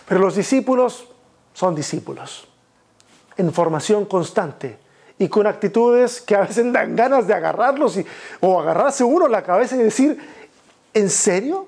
Pero 0.07 0.21
los 0.21 0.37
discípulos 0.37 1.07
son 1.52 1.75
discípulos, 1.75 2.49
en 3.37 3.52
formación 3.52 4.04
constante 4.07 4.78
y 5.18 5.28
con 5.28 5.47
actitudes 5.47 6.21
que 6.21 6.37
a 6.37 6.40
veces 6.40 6.73
dan 6.73 6.95
ganas 6.95 7.26
de 7.26 7.35
agarrarlos 7.35 7.97
y, 7.97 8.07
o 8.40 8.61
agarrarse 8.61 9.04
uno 9.04 9.28
la 9.28 9.42
cabeza 9.42 9.76
y 9.76 9.80
decir, 9.80 10.18
¿en 10.95 11.11
serio? 11.11 11.66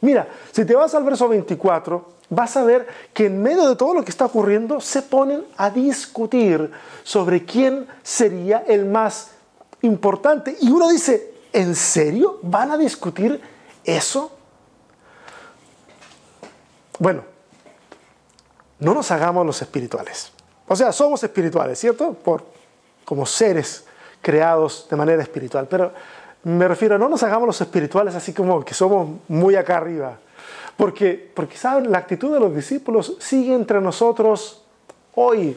Mira, 0.00 0.28
si 0.50 0.64
te 0.64 0.74
vas 0.74 0.94
al 0.94 1.04
verso 1.04 1.28
24, 1.28 2.04
vas 2.30 2.56
a 2.56 2.64
ver 2.64 2.86
que 3.12 3.26
en 3.26 3.42
medio 3.42 3.68
de 3.68 3.76
todo 3.76 3.94
lo 3.94 4.04
que 4.04 4.10
está 4.10 4.24
ocurriendo 4.24 4.80
se 4.80 5.02
ponen 5.02 5.44
a 5.56 5.70
discutir 5.70 6.70
sobre 7.02 7.44
quién 7.44 7.86
sería 8.02 8.64
el 8.66 8.86
más 8.86 9.32
importante. 9.82 10.56
Y 10.60 10.70
uno 10.70 10.88
dice, 10.88 11.34
¿en 11.52 11.74
serio 11.74 12.38
van 12.42 12.70
a 12.70 12.76
discutir 12.76 13.40
eso? 13.84 14.32
Bueno, 16.98 17.24
no 18.78 18.94
nos 18.94 19.10
hagamos 19.10 19.46
los 19.46 19.60
espirituales. 19.62 20.32
O 20.68 20.76
sea, 20.76 20.92
somos 20.92 21.22
espirituales, 21.22 21.78
¿cierto? 21.78 22.12
Por, 22.12 22.44
como 23.04 23.26
seres 23.26 23.84
creados 24.22 24.86
de 24.90 24.96
manera 24.96 25.22
espiritual. 25.22 25.66
Pero 25.68 25.92
me 26.44 26.68
refiero, 26.68 26.98
no 26.98 27.08
nos 27.08 27.22
hagamos 27.22 27.46
los 27.46 27.60
espirituales 27.60 28.14
así 28.14 28.32
como 28.32 28.64
que 28.64 28.74
somos 28.74 29.18
muy 29.28 29.56
acá 29.56 29.78
arriba. 29.78 30.18
Porque, 30.76 31.30
porque 31.34 31.56
¿saben? 31.56 31.90
La 31.90 31.98
actitud 31.98 32.32
de 32.32 32.40
los 32.40 32.54
discípulos 32.54 33.16
sigue 33.18 33.54
entre 33.54 33.80
nosotros 33.80 34.62
hoy 35.14 35.56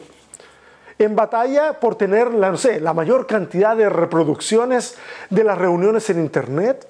en 0.98 1.16
batalla 1.16 1.80
por 1.80 1.96
tener 1.96 2.32
la, 2.32 2.50
no 2.50 2.56
sé, 2.56 2.80
la 2.80 2.92
mayor 2.92 3.26
cantidad 3.26 3.76
de 3.76 3.88
reproducciones 3.88 4.96
de 5.30 5.44
las 5.44 5.58
reuniones 5.58 6.08
en 6.10 6.20
Internet, 6.20 6.88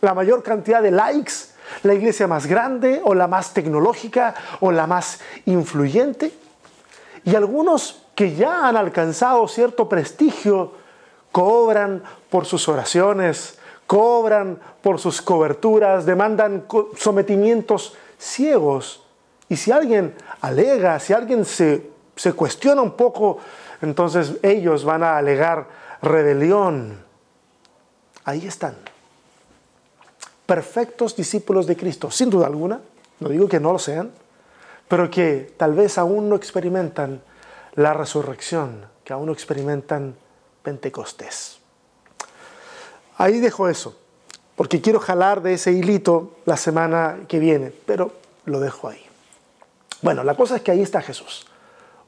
la 0.00 0.14
mayor 0.14 0.42
cantidad 0.42 0.82
de 0.82 0.90
likes, 0.90 1.32
la 1.82 1.94
iglesia 1.94 2.26
más 2.26 2.46
grande 2.46 3.00
o 3.04 3.14
la 3.14 3.26
más 3.26 3.54
tecnológica 3.54 4.34
o 4.60 4.72
la 4.72 4.86
más 4.86 5.20
influyente. 5.46 6.32
Y 7.24 7.34
algunos 7.34 8.06
que 8.14 8.34
ya 8.34 8.68
han 8.68 8.76
alcanzado 8.76 9.46
cierto 9.48 9.88
prestigio 9.88 10.72
cobran 11.32 12.02
por 12.30 12.46
sus 12.46 12.68
oraciones, 12.68 13.58
cobran 13.86 14.58
por 14.82 14.98
sus 14.98 15.20
coberturas, 15.22 16.06
demandan 16.06 16.66
sometimientos 16.96 17.94
ciegos. 18.18 19.02
Y 19.48 19.56
si 19.56 19.70
alguien 19.70 20.14
alega, 20.40 20.98
si 20.98 21.12
alguien 21.12 21.44
se 21.44 21.90
se 22.16 22.32
cuestiona 22.32 22.80
un 22.80 22.92
poco, 22.92 23.38
entonces 23.82 24.32
ellos 24.42 24.84
van 24.84 25.02
a 25.02 25.18
alegar 25.18 25.66
rebelión. 26.00 27.04
Ahí 28.24 28.46
están. 28.46 28.74
Perfectos 30.46 31.14
discípulos 31.14 31.66
de 31.66 31.76
Cristo, 31.76 32.10
sin 32.10 32.30
duda 32.30 32.46
alguna, 32.46 32.80
no 33.20 33.28
digo 33.28 33.48
que 33.48 33.60
no 33.60 33.72
lo 33.72 33.78
sean, 33.78 34.10
pero 34.88 35.10
que 35.10 35.52
tal 35.56 35.74
vez 35.74 35.98
aún 35.98 36.28
no 36.28 36.36
experimentan 36.36 37.20
la 37.74 37.92
resurrección, 37.92 38.86
que 39.04 39.12
aún 39.12 39.26
no 39.26 39.32
experimentan 39.32 40.16
Pentecostés. 40.62 41.58
Ahí 43.18 43.40
dejo 43.40 43.68
eso, 43.68 43.98
porque 44.54 44.80
quiero 44.80 45.00
jalar 45.00 45.42
de 45.42 45.54
ese 45.54 45.72
hilito 45.72 46.36
la 46.46 46.56
semana 46.56 47.18
que 47.28 47.38
viene, 47.38 47.72
pero 47.84 48.12
lo 48.44 48.60
dejo 48.60 48.88
ahí. 48.88 49.04
Bueno, 50.02 50.22
la 50.24 50.34
cosa 50.34 50.56
es 50.56 50.62
que 50.62 50.70
ahí 50.70 50.82
está 50.82 51.02
Jesús 51.02 51.46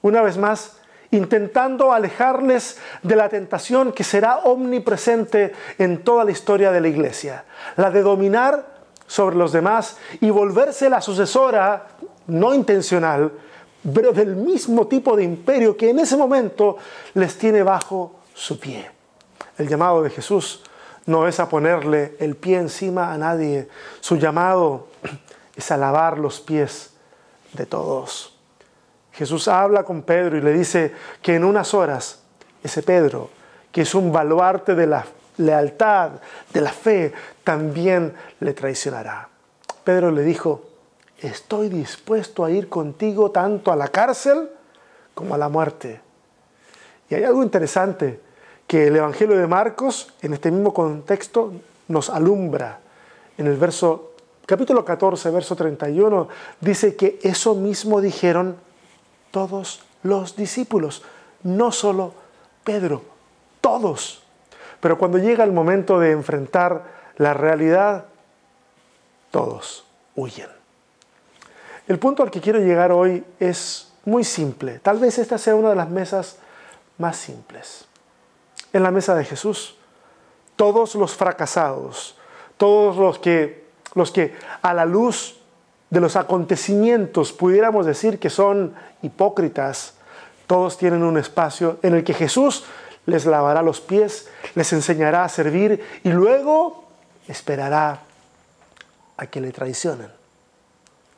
una 0.02 0.22
vez 0.22 0.36
más, 0.36 0.76
intentando 1.10 1.92
alejarles 1.92 2.78
de 3.02 3.16
la 3.16 3.28
tentación 3.28 3.92
que 3.92 4.04
será 4.04 4.38
omnipresente 4.38 5.52
en 5.78 6.04
toda 6.04 6.24
la 6.24 6.30
historia 6.30 6.70
de 6.70 6.80
la 6.80 6.88
iglesia, 6.88 7.44
la 7.76 7.90
de 7.90 8.02
dominar 8.02 8.78
sobre 9.06 9.36
los 9.36 9.52
demás 9.52 9.96
y 10.20 10.30
volverse 10.30 10.90
la 10.90 11.00
sucesora 11.00 11.86
no 12.26 12.54
intencional, 12.54 13.32
pero 13.94 14.12
del 14.12 14.36
mismo 14.36 14.86
tipo 14.86 15.16
de 15.16 15.24
imperio 15.24 15.76
que 15.76 15.90
en 15.90 15.98
ese 15.98 16.16
momento 16.16 16.76
les 17.14 17.36
tiene 17.38 17.62
bajo 17.62 18.20
su 18.34 18.60
pie. 18.60 18.90
El 19.56 19.66
llamado 19.66 20.02
de 20.02 20.10
Jesús 20.10 20.62
no 21.06 21.26
es 21.26 21.40
a 21.40 21.48
ponerle 21.48 22.16
el 22.20 22.36
pie 22.36 22.58
encima 22.58 23.12
a 23.12 23.18
nadie. 23.18 23.68
Su 24.00 24.16
llamado 24.16 24.88
es 25.56 25.70
a 25.70 25.78
lavar 25.78 26.18
los 26.18 26.40
pies 26.40 26.90
de 27.54 27.64
todos. 27.64 28.37
Jesús 29.18 29.48
habla 29.48 29.82
con 29.82 30.02
Pedro 30.02 30.38
y 30.38 30.40
le 30.40 30.52
dice 30.52 30.92
que 31.20 31.34
en 31.34 31.42
unas 31.42 31.74
horas 31.74 32.20
ese 32.62 32.84
Pedro, 32.84 33.30
que 33.72 33.80
es 33.80 33.92
un 33.96 34.12
baluarte 34.12 34.76
de 34.76 34.86
la 34.86 35.04
lealtad, 35.38 36.12
de 36.52 36.60
la 36.60 36.70
fe, 36.70 37.12
también 37.42 38.14
le 38.38 38.54
traicionará. 38.54 39.28
Pedro 39.82 40.12
le 40.12 40.22
dijo, 40.22 40.68
estoy 41.18 41.68
dispuesto 41.68 42.44
a 42.44 42.52
ir 42.52 42.68
contigo 42.68 43.32
tanto 43.32 43.72
a 43.72 43.76
la 43.76 43.88
cárcel 43.88 44.50
como 45.14 45.34
a 45.34 45.38
la 45.38 45.48
muerte. 45.48 46.00
Y 47.10 47.16
hay 47.16 47.24
algo 47.24 47.42
interesante 47.42 48.20
que 48.68 48.86
el 48.86 48.94
Evangelio 48.94 49.36
de 49.36 49.48
Marcos, 49.48 50.14
en 50.22 50.34
este 50.34 50.52
mismo 50.52 50.72
contexto, 50.72 51.54
nos 51.88 52.08
alumbra. 52.08 52.78
En 53.36 53.48
el 53.48 53.56
verso, 53.56 54.12
capítulo 54.46 54.84
14, 54.84 55.28
verso 55.30 55.56
31, 55.56 56.28
dice 56.60 56.94
que 56.94 57.18
eso 57.20 57.56
mismo 57.56 58.00
dijeron 58.00 58.67
todos 59.30 59.82
los 60.02 60.36
discípulos, 60.36 61.02
no 61.42 61.72
solo 61.72 62.14
Pedro, 62.64 63.02
todos. 63.60 64.22
Pero 64.80 64.98
cuando 64.98 65.18
llega 65.18 65.44
el 65.44 65.52
momento 65.52 65.98
de 65.98 66.12
enfrentar 66.12 66.84
la 67.16 67.34
realidad, 67.34 68.06
todos 69.30 69.84
huyen. 70.14 70.48
El 71.86 71.98
punto 71.98 72.22
al 72.22 72.30
que 72.30 72.40
quiero 72.40 72.58
llegar 72.58 72.92
hoy 72.92 73.24
es 73.40 73.92
muy 74.04 74.24
simple. 74.24 74.78
Tal 74.78 74.98
vez 74.98 75.18
esta 75.18 75.38
sea 75.38 75.54
una 75.54 75.70
de 75.70 75.76
las 75.76 75.88
mesas 75.88 76.38
más 76.98 77.16
simples. 77.16 77.86
En 78.72 78.82
la 78.82 78.90
mesa 78.90 79.14
de 79.14 79.24
Jesús, 79.24 79.76
todos 80.56 80.94
los 80.94 81.14
fracasados, 81.14 82.16
todos 82.56 82.96
los 82.96 83.18
que, 83.18 83.66
los 83.94 84.10
que 84.10 84.36
a 84.60 84.74
la 84.74 84.84
luz 84.84 85.37
de 85.90 86.00
los 86.00 86.16
acontecimientos 86.16 87.32
pudiéramos 87.32 87.86
decir 87.86 88.18
que 88.18 88.30
son 88.30 88.74
hipócritas, 89.02 89.94
todos 90.46 90.78
tienen 90.78 91.02
un 91.02 91.18
espacio 91.18 91.78
en 91.82 91.94
el 91.94 92.04
que 92.04 92.14
Jesús 92.14 92.64
les 93.06 93.24
lavará 93.24 93.62
los 93.62 93.80
pies, 93.80 94.28
les 94.54 94.72
enseñará 94.72 95.24
a 95.24 95.28
servir 95.28 95.82
y 96.04 96.10
luego 96.10 96.84
esperará 97.26 98.00
a 99.16 99.26
que 99.26 99.40
le 99.40 99.50
traicionen. 99.50 100.10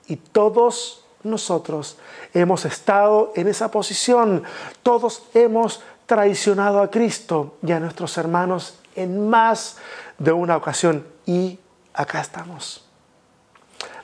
Y 0.06 0.16
todos 0.16 1.04
nosotros 1.22 1.98
hemos 2.32 2.64
estado 2.64 3.32
en 3.36 3.48
esa 3.48 3.70
posición, 3.70 4.44
todos 4.82 5.24
hemos 5.34 5.82
traicionado 6.06 6.80
a 6.80 6.90
Cristo 6.90 7.56
y 7.62 7.72
a 7.72 7.80
nuestros 7.80 8.16
hermanos 8.18 8.78
en 8.96 9.28
más 9.28 9.76
de 10.18 10.32
una 10.32 10.56
ocasión 10.56 11.06
y 11.26 11.58
acá 11.94 12.20
estamos. 12.20 12.89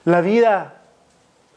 La 0.06 0.20
vida 0.20 0.74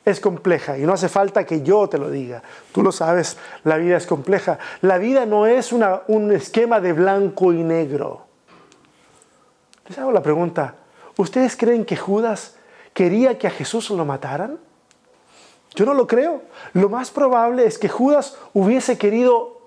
es 0.03 0.19
compleja 0.19 0.75
y 0.77 0.81
no 0.81 0.93
hace 0.93 1.07
falta 1.07 1.45
que 1.45 1.61
yo 1.61 1.87
te 1.87 1.99
lo 1.99 2.09
diga. 2.09 2.41
Tú 2.71 2.81
lo 2.81 2.91
sabes, 2.91 3.37
la 3.63 3.77
vida 3.77 3.95
es 3.95 4.07
compleja. 4.07 4.57
La 4.81 4.97
vida 4.97 5.27
no 5.27 5.45
es 5.45 5.71
un 5.71 6.31
esquema 6.31 6.79
de 6.79 6.93
blanco 6.93 7.53
y 7.53 7.63
negro. 7.63 8.25
Les 9.87 9.99
hago 9.99 10.11
la 10.11 10.23
pregunta, 10.23 10.75
¿ustedes 11.17 11.55
creen 11.55 11.85
que 11.85 11.95
Judas 11.95 12.55
quería 12.93 13.37
que 13.37 13.45
a 13.45 13.51
Jesús 13.51 13.91
lo 13.91 14.03
mataran? 14.03 14.57
Yo 15.75 15.85
no 15.85 15.93
lo 15.93 16.07
creo. 16.07 16.41
Lo 16.73 16.89
más 16.89 17.11
probable 17.11 17.67
es 17.67 17.77
que 17.77 17.87
Judas 17.87 18.35
hubiese 18.53 18.97
querido, 18.97 19.61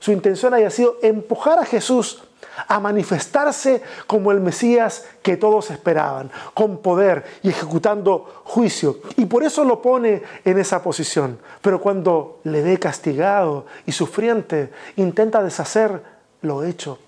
su 0.00 0.10
intención 0.10 0.54
haya 0.54 0.70
sido 0.70 0.96
empujar 1.02 1.60
a 1.60 1.64
Jesús 1.64 2.24
a 2.68 2.80
manifestarse 2.80 3.82
como 4.06 4.32
el 4.32 4.40
Mesías 4.40 5.06
que 5.22 5.36
todos 5.36 5.70
esperaban, 5.70 6.30
con 6.54 6.78
poder 6.78 7.24
y 7.42 7.50
ejecutando 7.50 8.42
juicio. 8.44 8.98
Y 9.16 9.26
por 9.26 9.44
eso 9.44 9.64
lo 9.64 9.80
pone 9.82 10.22
en 10.44 10.58
esa 10.58 10.82
posición. 10.82 11.38
Pero 11.62 11.80
cuando 11.80 12.40
le 12.44 12.62
ve 12.62 12.78
castigado 12.78 13.66
y 13.86 13.92
sufriente, 13.92 14.72
intenta 14.96 15.42
deshacer 15.42 16.02
lo 16.42 16.64
hecho. 16.64 16.98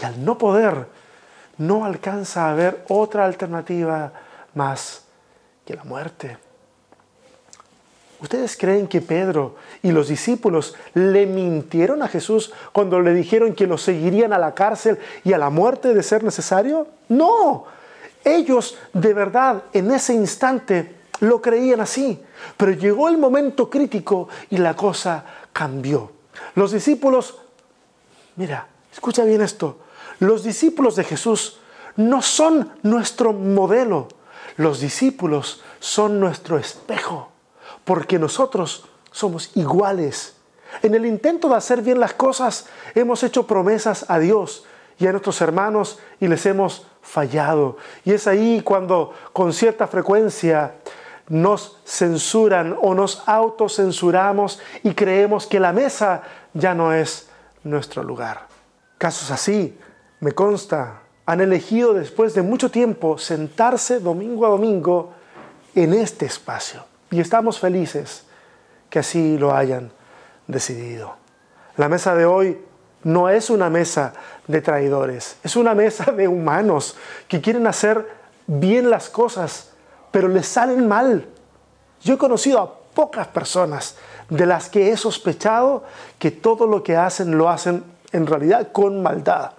Y 0.00 0.04
al 0.04 0.24
no 0.24 0.38
poder, 0.38 0.86
no 1.58 1.84
alcanza 1.84 2.50
a 2.50 2.54
ver 2.54 2.84
otra 2.88 3.24
alternativa 3.24 4.12
más 4.54 5.04
que 5.64 5.74
la 5.74 5.84
muerte. 5.84 6.49
¿Ustedes 8.20 8.56
creen 8.56 8.86
que 8.86 9.00
Pedro 9.00 9.56
y 9.82 9.92
los 9.92 10.08
discípulos 10.08 10.74
le 10.92 11.24
mintieron 11.24 12.02
a 12.02 12.08
Jesús 12.08 12.52
cuando 12.72 13.00
le 13.00 13.14
dijeron 13.14 13.54
que 13.54 13.66
lo 13.66 13.78
seguirían 13.78 14.34
a 14.34 14.38
la 14.38 14.54
cárcel 14.54 14.98
y 15.24 15.32
a 15.32 15.38
la 15.38 15.48
muerte 15.48 15.94
de 15.94 16.02
ser 16.02 16.22
necesario? 16.22 16.86
No, 17.08 17.64
ellos 18.22 18.76
de 18.92 19.14
verdad 19.14 19.62
en 19.72 19.90
ese 19.90 20.12
instante 20.12 20.96
lo 21.20 21.40
creían 21.40 21.80
así, 21.80 22.22
pero 22.58 22.72
llegó 22.72 23.08
el 23.08 23.16
momento 23.16 23.70
crítico 23.70 24.28
y 24.50 24.58
la 24.58 24.76
cosa 24.76 25.24
cambió. 25.54 26.12
Los 26.54 26.72
discípulos, 26.72 27.38
mira, 28.36 28.66
escucha 28.92 29.24
bien 29.24 29.40
esto, 29.40 29.78
los 30.18 30.44
discípulos 30.44 30.94
de 30.96 31.04
Jesús 31.04 31.58
no 31.96 32.20
son 32.20 32.70
nuestro 32.82 33.32
modelo, 33.32 34.08
los 34.58 34.80
discípulos 34.80 35.62
son 35.78 36.20
nuestro 36.20 36.58
espejo 36.58 37.29
porque 37.90 38.20
nosotros 38.20 38.84
somos 39.10 39.50
iguales. 39.56 40.36
En 40.80 40.94
el 40.94 41.04
intento 41.06 41.48
de 41.48 41.56
hacer 41.56 41.82
bien 41.82 41.98
las 41.98 42.14
cosas, 42.14 42.66
hemos 42.94 43.24
hecho 43.24 43.48
promesas 43.48 44.08
a 44.08 44.20
Dios 44.20 44.64
y 45.00 45.08
a 45.08 45.10
nuestros 45.10 45.40
hermanos 45.40 45.98
y 46.20 46.28
les 46.28 46.46
hemos 46.46 46.86
fallado. 47.02 47.78
Y 48.04 48.12
es 48.12 48.28
ahí 48.28 48.62
cuando 48.62 49.12
con 49.32 49.52
cierta 49.52 49.88
frecuencia 49.88 50.76
nos 51.28 51.80
censuran 51.84 52.78
o 52.80 52.94
nos 52.94 53.24
autocensuramos 53.26 54.60
y 54.84 54.94
creemos 54.94 55.48
que 55.48 55.58
la 55.58 55.72
mesa 55.72 56.22
ya 56.54 56.76
no 56.76 56.94
es 56.94 57.28
nuestro 57.64 58.04
lugar. 58.04 58.46
Casos 58.98 59.32
así, 59.32 59.76
me 60.20 60.30
consta, 60.30 61.00
han 61.26 61.40
elegido 61.40 61.92
después 61.92 62.34
de 62.34 62.42
mucho 62.42 62.70
tiempo 62.70 63.18
sentarse 63.18 63.98
domingo 63.98 64.46
a 64.46 64.50
domingo 64.50 65.12
en 65.74 65.92
este 65.92 66.26
espacio. 66.26 66.88
Y 67.10 67.20
estamos 67.20 67.58
felices 67.58 68.24
que 68.88 69.00
así 69.00 69.38
lo 69.38 69.54
hayan 69.54 69.90
decidido. 70.46 71.16
La 71.76 71.88
mesa 71.88 72.14
de 72.14 72.26
hoy 72.26 72.58
no 73.04 73.28
es 73.28 73.50
una 73.50 73.70
mesa 73.70 74.12
de 74.46 74.60
traidores, 74.60 75.36
es 75.42 75.56
una 75.56 75.74
mesa 75.74 76.12
de 76.12 76.28
humanos 76.28 76.96
que 77.28 77.40
quieren 77.40 77.66
hacer 77.66 78.06
bien 78.46 78.90
las 78.90 79.08
cosas, 79.08 79.70
pero 80.10 80.28
les 80.28 80.46
salen 80.46 80.86
mal. 80.86 81.26
Yo 82.02 82.14
he 82.14 82.18
conocido 82.18 82.60
a 82.60 82.74
pocas 82.94 83.28
personas 83.28 83.96
de 84.28 84.46
las 84.46 84.68
que 84.68 84.90
he 84.90 84.96
sospechado 84.96 85.84
que 86.18 86.30
todo 86.30 86.66
lo 86.66 86.82
que 86.82 86.96
hacen 86.96 87.36
lo 87.36 87.48
hacen 87.48 87.84
en 88.12 88.26
realidad 88.26 88.72
con 88.72 89.02
maldad. 89.02 89.52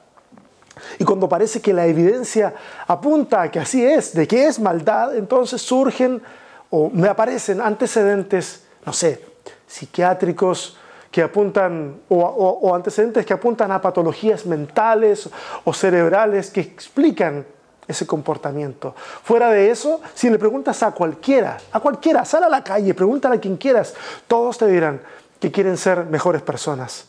Y 0.99 1.03
cuando 1.03 1.27
parece 1.27 1.61
que 1.61 1.73
la 1.73 1.85
evidencia 1.85 2.53
apunta 2.87 3.43
a 3.43 3.51
que 3.51 3.59
así 3.59 3.85
es, 3.85 4.13
de 4.13 4.27
que 4.27 4.47
es 4.47 4.59
maldad, 4.59 5.15
entonces 5.15 5.61
surgen 5.61 6.21
o 6.71 6.89
me 6.89 7.07
aparecen 7.07 7.61
antecedentes, 7.61 8.63
no 8.85 8.93
sé, 8.93 9.23
psiquiátricos 9.67 10.77
que 11.11 11.21
apuntan, 11.21 12.01
o, 12.09 12.73
antecedentes 12.73 13.25
que 13.25 13.33
apuntan 13.33 13.71
a 13.71 13.81
patologías 13.81 14.45
mentales 14.45 15.29
o 15.65 15.73
cerebrales 15.73 16.49
que 16.49 16.61
explican 16.61 17.45
ese 17.87 18.07
comportamiento. 18.07 18.95
Fuera 19.23 19.49
de 19.49 19.69
eso, 19.69 19.99
si 20.13 20.29
le 20.29 20.39
preguntas 20.39 20.81
a 20.83 20.91
cualquiera, 20.91 21.57
a 21.73 21.81
cualquiera, 21.81 22.23
sal 22.23 22.45
a 22.45 22.49
la 22.49 22.63
calle, 22.63 22.93
pregúntale 22.93 23.35
a 23.35 23.39
quien 23.41 23.57
quieras, 23.57 23.93
todos 24.27 24.57
te 24.57 24.67
dirán 24.67 25.01
que 25.39 25.51
quieren 25.51 25.75
ser 25.75 26.05
mejores 26.05 26.41
personas, 26.41 27.07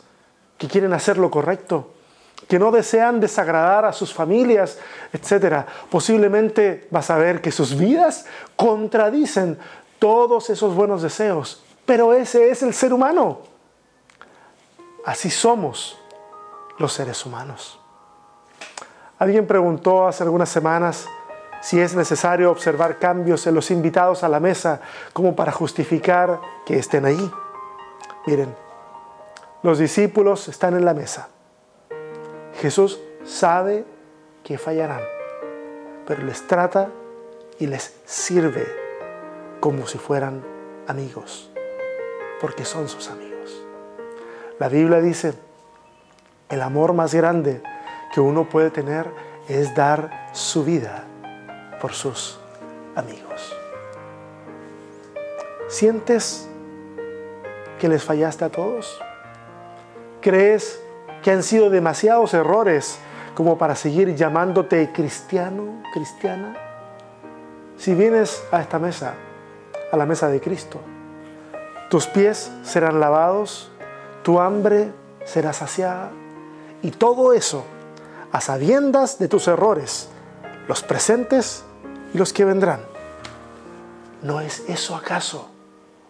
que 0.57 0.67
quieren 0.67 0.91
hacer 0.91 1.17
lo 1.17 1.31
correcto, 1.31 1.93
que 2.47 2.59
no 2.59 2.71
desean 2.71 3.19
desagradar 3.19 3.85
a 3.85 3.93
sus 3.93 4.13
familias, 4.13 4.77
etc. 5.11 5.65
Posiblemente 5.89 6.87
vas 6.91 7.09
a 7.09 7.17
ver 7.17 7.41
que 7.41 7.51
sus 7.51 7.77
vidas 7.77 8.25
contradicen 8.55 9.57
todos 9.99 10.49
esos 10.49 10.75
buenos 10.75 11.01
deseos, 11.01 11.63
pero 11.85 12.13
ese 12.13 12.49
es 12.49 12.63
el 12.63 12.73
ser 12.73 12.93
humano. 12.93 13.39
Así 15.05 15.29
somos 15.29 15.97
los 16.77 16.93
seres 16.93 17.25
humanos. 17.25 17.79
Alguien 19.19 19.47
preguntó 19.47 20.07
hace 20.07 20.23
algunas 20.23 20.49
semanas 20.49 21.07
si 21.61 21.79
es 21.79 21.95
necesario 21.95 22.51
observar 22.51 22.99
cambios 22.99 23.47
en 23.47 23.55
los 23.55 23.71
invitados 23.71 24.23
a 24.23 24.29
la 24.29 24.41
mesa 24.41 24.81
como 25.13 25.35
para 25.35 25.51
justificar 25.51 26.41
que 26.65 26.77
estén 26.77 27.05
ahí. 27.05 27.31
Miren, 28.25 28.53
los 29.61 29.79
discípulos 29.79 30.49
están 30.49 30.75
en 30.75 30.83
la 30.83 30.93
mesa 30.93 31.29
Jesús 32.59 32.99
sabe 33.23 33.85
que 34.43 34.57
fallarán, 34.57 35.01
pero 36.05 36.23
les 36.23 36.45
trata 36.47 36.89
y 37.59 37.67
les 37.67 37.95
sirve 38.05 38.65
como 39.59 39.87
si 39.87 39.97
fueran 39.97 40.43
amigos, 40.87 41.49
porque 42.41 42.65
son 42.65 42.89
sus 42.89 43.09
amigos. 43.09 43.63
La 44.59 44.69
Biblia 44.69 45.01
dice 45.01 45.33
el 46.49 46.61
amor 46.61 46.93
más 46.93 47.13
grande 47.13 47.61
que 48.13 48.19
uno 48.19 48.47
puede 48.47 48.69
tener 48.69 49.09
es 49.47 49.73
dar 49.73 50.29
su 50.33 50.63
vida 50.63 51.05
por 51.81 51.93
sus 51.93 52.39
amigos. 52.95 53.55
¿Sientes 55.67 56.47
que 57.79 57.87
les 57.87 58.03
fallaste 58.03 58.45
a 58.45 58.49
todos? 58.49 59.01
¿Crees 60.21 60.82
que 61.23 61.31
han 61.31 61.41
sido 61.41 61.69
demasiados 61.69 62.33
errores 62.33 62.99
como 63.33 63.57
para 63.57 63.75
seguir 63.75 64.15
llamándote 64.15 64.91
cristiano, 64.91 65.81
cristiana? 65.93 66.55
Si 67.77 67.95
vienes 67.95 68.43
a 68.51 68.61
esta 68.61 68.77
mesa, 68.77 69.15
a 69.91 69.97
la 69.97 70.05
mesa 70.05 70.27
de 70.27 70.39
Cristo, 70.39 70.79
tus 71.89 72.07
pies 72.07 72.51
serán 72.63 72.99
lavados, 72.99 73.71
tu 74.23 74.39
hambre 74.39 74.91
será 75.25 75.53
saciada 75.53 76.11
y 76.81 76.91
todo 76.91 77.33
eso 77.33 77.65
a 78.31 78.41
sabiendas 78.41 79.19
de 79.19 79.27
tus 79.27 79.47
errores, 79.47 80.09
los 80.67 80.83
presentes 80.83 81.63
y 82.13 82.17
los 82.17 82.33
que 82.33 82.45
vendrán. 82.45 82.81
¿No 84.21 84.39
es 84.39 84.63
eso 84.67 84.95
acaso 84.95 85.49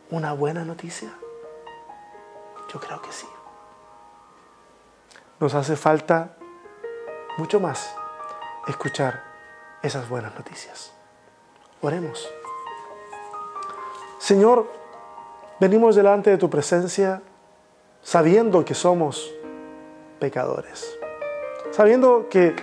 una 0.10 0.34
buena 0.34 0.63
noticia? 0.63 1.13
Yo 2.71 2.80
creo 2.80 3.02
que 3.02 3.12
sí. 3.12 3.28
Nos 5.43 5.56
hace 5.56 5.75
falta 5.75 6.29
mucho 7.38 7.60
más 7.60 7.93
escuchar 8.65 9.23
esas 9.82 10.08
buenas 10.08 10.34
noticias. 10.36 10.93
Oremos. 11.82 12.34
Señor, 14.19 14.71
venimos 15.60 15.97
delante 15.97 16.29
de 16.29 16.38
tu 16.38 16.49
presencia 16.49 17.21
sabiendo 18.01 18.63
que 18.63 18.73
somos 18.73 19.34
pecadores, 20.17 20.97
sabiendo 21.71 22.29
que 22.29 22.56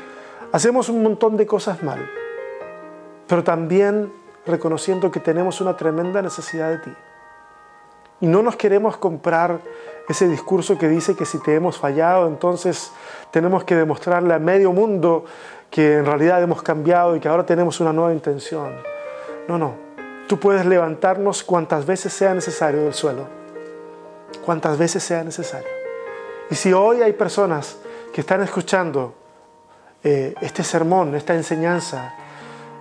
hacemos 0.51 0.89
un 0.89 1.03
montón 1.03 1.37
de 1.37 1.45
cosas 1.45 1.83
mal, 1.83 2.11
pero 3.27 3.45
también 3.45 4.11
reconociendo 4.47 5.11
que 5.11 5.21
tenemos 5.21 5.61
una 5.61 5.77
tremenda 5.77 6.23
necesidad 6.23 6.71
de 6.71 6.79
ti. 6.79 6.95
Y 8.23 8.27
no 8.27 8.43
nos 8.43 8.57
queremos 8.57 8.97
comprar 8.97 9.61
ese 10.11 10.27
discurso 10.27 10.77
que 10.77 10.89
dice 10.89 11.15
que 11.15 11.25
si 11.25 11.39
te 11.39 11.55
hemos 11.55 11.79
fallado, 11.79 12.27
entonces 12.27 12.91
tenemos 13.31 13.63
que 13.63 13.77
demostrarle 13.77 14.35
a 14.35 14.41
medio 14.41 14.73
mundo 14.73 15.25
que 15.71 15.99
en 15.99 16.05
realidad 16.05 16.43
hemos 16.43 16.63
cambiado 16.63 17.15
y 17.15 17.21
que 17.21 17.29
ahora 17.29 17.47
tenemos 17.47 17.79
una 17.79 17.93
nueva 17.93 18.13
intención. 18.13 18.75
No, 19.47 19.57
no. 19.57 19.75
Tú 20.27 20.41
puedes 20.41 20.67
levantarnos 20.67 21.45
cuantas 21.45 21.87
veces 21.87 22.13
sea 22.13 22.35
necesario 22.35 22.83
del 22.83 22.93
suelo. 22.93 23.29
Cuantas 24.45 24.77
veces 24.79 25.05
sea 25.05 25.23
necesario. 25.23 25.69
Y 26.51 26.57
si 26.57 26.73
hoy 26.73 27.03
hay 27.03 27.13
personas 27.13 27.79
que 28.13 28.23
están 28.23 28.43
escuchando 28.43 29.15
eh, 30.03 30.35
este 30.41 30.65
sermón, 30.65 31.15
esta 31.15 31.35
enseñanza, 31.35 32.15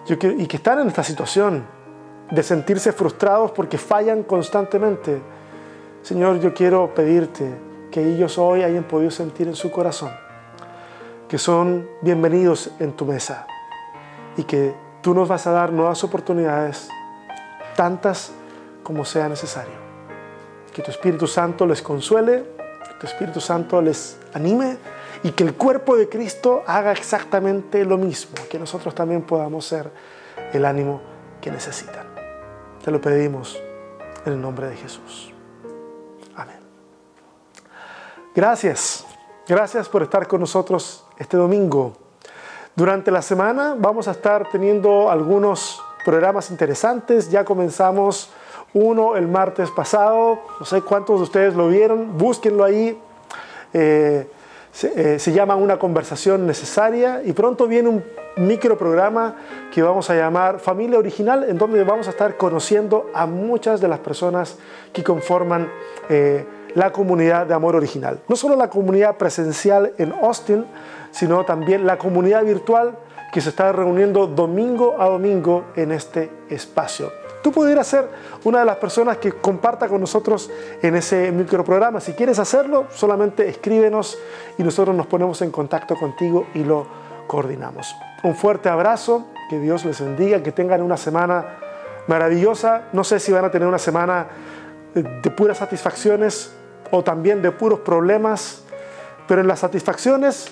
y 0.07 0.47
que 0.47 0.57
están 0.57 0.79
en 0.79 0.87
esta 0.87 1.03
situación 1.03 1.63
de 2.31 2.41
sentirse 2.41 2.91
frustrados 2.91 3.51
porque 3.51 3.77
fallan 3.77 4.23
constantemente, 4.23 5.21
Señor, 6.09 6.39
yo 6.39 6.55
quiero 6.55 6.95
pedirte 6.95 7.53
que 7.91 8.01
ellos 8.01 8.39
hoy 8.39 8.63
hayan 8.63 8.83
podido 8.85 9.11
sentir 9.11 9.47
en 9.47 9.53
su 9.53 9.69
corazón 9.69 10.09
que 11.27 11.37
son 11.37 11.87
bienvenidos 12.01 12.71
en 12.79 12.93
tu 12.93 13.05
mesa 13.05 13.45
y 14.35 14.43
que 14.43 14.73
tú 15.03 15.13
nos 15.13 15.29
vas 15.29 15.45
a 15.45 15.51
dar 15.51 15.71
nuevas 15.71 16.03
oportunidades, 16.03 16.89
tantas 17.75 18.31
como 18.81 19.05
sea 19.05 19.29
necesario. 19.29 19.75
Que 20.73 20.81
tu 20.81 20.89
Espíritu 20.89 21.27
Santo 21.27 21.67
les 21.67 21.83
consuele, 21.83 22.43
que 22.87 22.93
tu 22.99 23.05
Espíritu 23.05 23.39
Santo 23.39 23.79
les 23.79 24.17
anime 24.33 24.79
y 25.21 25.29
que 25.33 25.43
el 25.43 25.53
cuerpo 25.53 25.95
de 25.95 26.09
Cristo 26.09 26.63
haga 26.65 26.91
exactamente 26.91 27.85
lo 27.85 27.99
mismo, 27.99 28.33
que 28.49 28.57
nosotros 28.57 28.95
también 28.95 29.21
podamos 29.21 29.63
ser 29.63 29.91
el 30.53 30.65
ánimo 30.65 31.01
que 31.39 31.51
necesitan. 31.51 32.07
Te 32.83 32.89
lo 32.89 32.99
pedimos 32.99 33.61
en 34.25 34.33
el 34.33 34.41
nombre 34.41 34.69
de 34.69 34.75
Jesús. 34.75 35.33
Gracias. 38.35 39.05
Gracias 39.47 39.89
por 39.89 40.03
estar 40.03 40.27
con 40.27 40.39
nosotros 40.39 41.03
este 41.17 41.35
domingo. 41.35 41.93
Durante 42.75 43.09
la 43.09 43.23
semana 43.23 43.75
vamos 43.77 44.07
a 44.07 44.11
estar 44.11 44.47
teniendo 44.51 45.09
algunos 45.09 45.81
programas 46.05 46.51
interesantes. 46.51 47.31
Ya 47.31 47.43
comenzamos 47.43 48.29
uno 48.73 49.15
el 49.15 49.27
martes 49.27 49.71
pasado. 49.71 50.39
No 50.59 50.65
sé 50.65 50.81
cuántos 50.83 51.17
de 51.17 51.23
ustedes 51.23 51.55
lo 51.55 51.69
vieron. 51.69 52.17
Búsquenlo 52.19 52.63
ahí. 52.63 53.01
Eh, 53.73 54.29
se, 54.71 55.15
eh, 55.15 55.19
se, 55.19 55.31
llama 55.31 55.55
Una 55.55 55.79
conversación 55.79 56.45
necesaria 56.45 57.23
y 57.25 57.33
pronto 57.33 57.67
viene 57.67 57.89
un 57.89 58.03
microprograma 58.37 59.35
que 59.73 59.81
vamos 59.81 60.11
a 60.11 60.15
llamar 60.15 60.59
Familia 60.59 60.99
Original, 60.99 61.45
en 61.49 61.57
donde 61.57 61.83
vamos 61.83 62.05
a 62.05 62.11
estar 62.11 62.37
conociendo 62.37 63.09
a 63.15 63.25
muchas 63.25 63.81
de 63.81 63.87
las 63.87 63.99
personas 63.99 64.57
que 64.93 65.03
conforman 65.03 65.71
eh, 66.07 66.45
la 66.75 66.91
comunidad 66.91 67.47
de 67.47 67.53
amor 67.53 67.75
original. 67.75 68.19
No 68.27 68.35
solo 68.35 68.55
la 68.55 68.69
comunidad 68.69 69.17
presencial 69.17 69.93
en 69.97 70.13
Austin, 70.21 70.65
sino 71.11 71.45
también 71.45 71.85
la 71.85 71.97
comunidad 71.97 72.43
virtual 72.43 72.97
que 73.31 73.41
se 73.41 73.49
está 73.49 73.71
reuniendo 73.71 74.27
domingo 74.27 74.95
a 74.99 75.05
domingo 75.05 75.65
en 75.75 75.91
este 75.91 76.31
espacio. 76.49 77.11
Tú 77.41 77.51
pudieras 77.51 77.87
ser 77.87 78.09
una 78.43 78.59
de 78.59 78.65
las 78.65 78.75
personas 78.77 79.17
que 79.17 79.31
comparta 79.31 79.87
con 79.87 80.01
nosotros 80.01 80.49
en 80.81 80.95
ese 80.95 81.31
microprograma. 81.31 82.01
Si 82.01 82.13
quieres 82.13 82.37
hacerlo, 82.37 82.87
solamente 82.91 83.47
escríbenos 83.47 84.17
y 84.57 84.63
nosotros 84.63 84.95
nos 84.95 85.07
ponemos 85.07 85.41
en 85.41 85.51
contacto 85.51 85.95
contigo 85.95 86.47
y 86.53 86.63
lo 86.63 86.85
coordinamos. 87.27 87.95
Un 88.23 88.35
fuerte 88.35 88.67
abrazo, 88.67 89.27
que 89.49 89.59
Dios 89.59 89.85
les 89.85 90.01
bendiga, 90.01 90.43
que 90.43 90.51
tengan 90.51 90.81
una 90.81 90.97
semana 90.97 91.45
maravillosa. 92.07 92.83
No 92.91 93.05
sé 93.05 93.19
si 93.19 93.31
van 93.31 93.45
a 93.45 93.51
tener 93.51 93.67
una 93.67 93.79
semana 93.79 94.27
de 94.93 95.31
puras 95.31 95.59
satisfacciones 95.59 96.53
o 96.91 97.03
también 97.03 97.41
de 97.41 97.51
puros 97.51 97.79
problemas, 97.79 98.63
pero 99.27 99.41
en 99.41 99.47
las 99.47 99.59
satisfacciones 99.59 100.51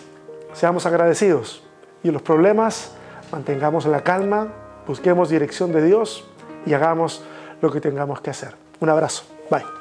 seamos 0.54 0.86
agradecidos 0.86 1.64
y 2.04 2.08
en 2.08 2.14
los 2.14 2.22
problemas 2.22 2.92
mantengamos 3.32 3.86
la 3.86 4.04
calma, 4.04 4.54
busquemos 4.88 5.30
dirección 5.30 5.72
de 5.72 5.84
Dios 5.84 6.26
y 6.66 6.74
hagamos 6.74 7.24
lo 7.62 7.72
que 7.72 7.82
tengamos 7.82 8.22
que 8.22 8.30
hacer. 8.30 8.56
Un 8.80 8.90
abrazo. 8.90 9.24
Bye. 9.50 9.77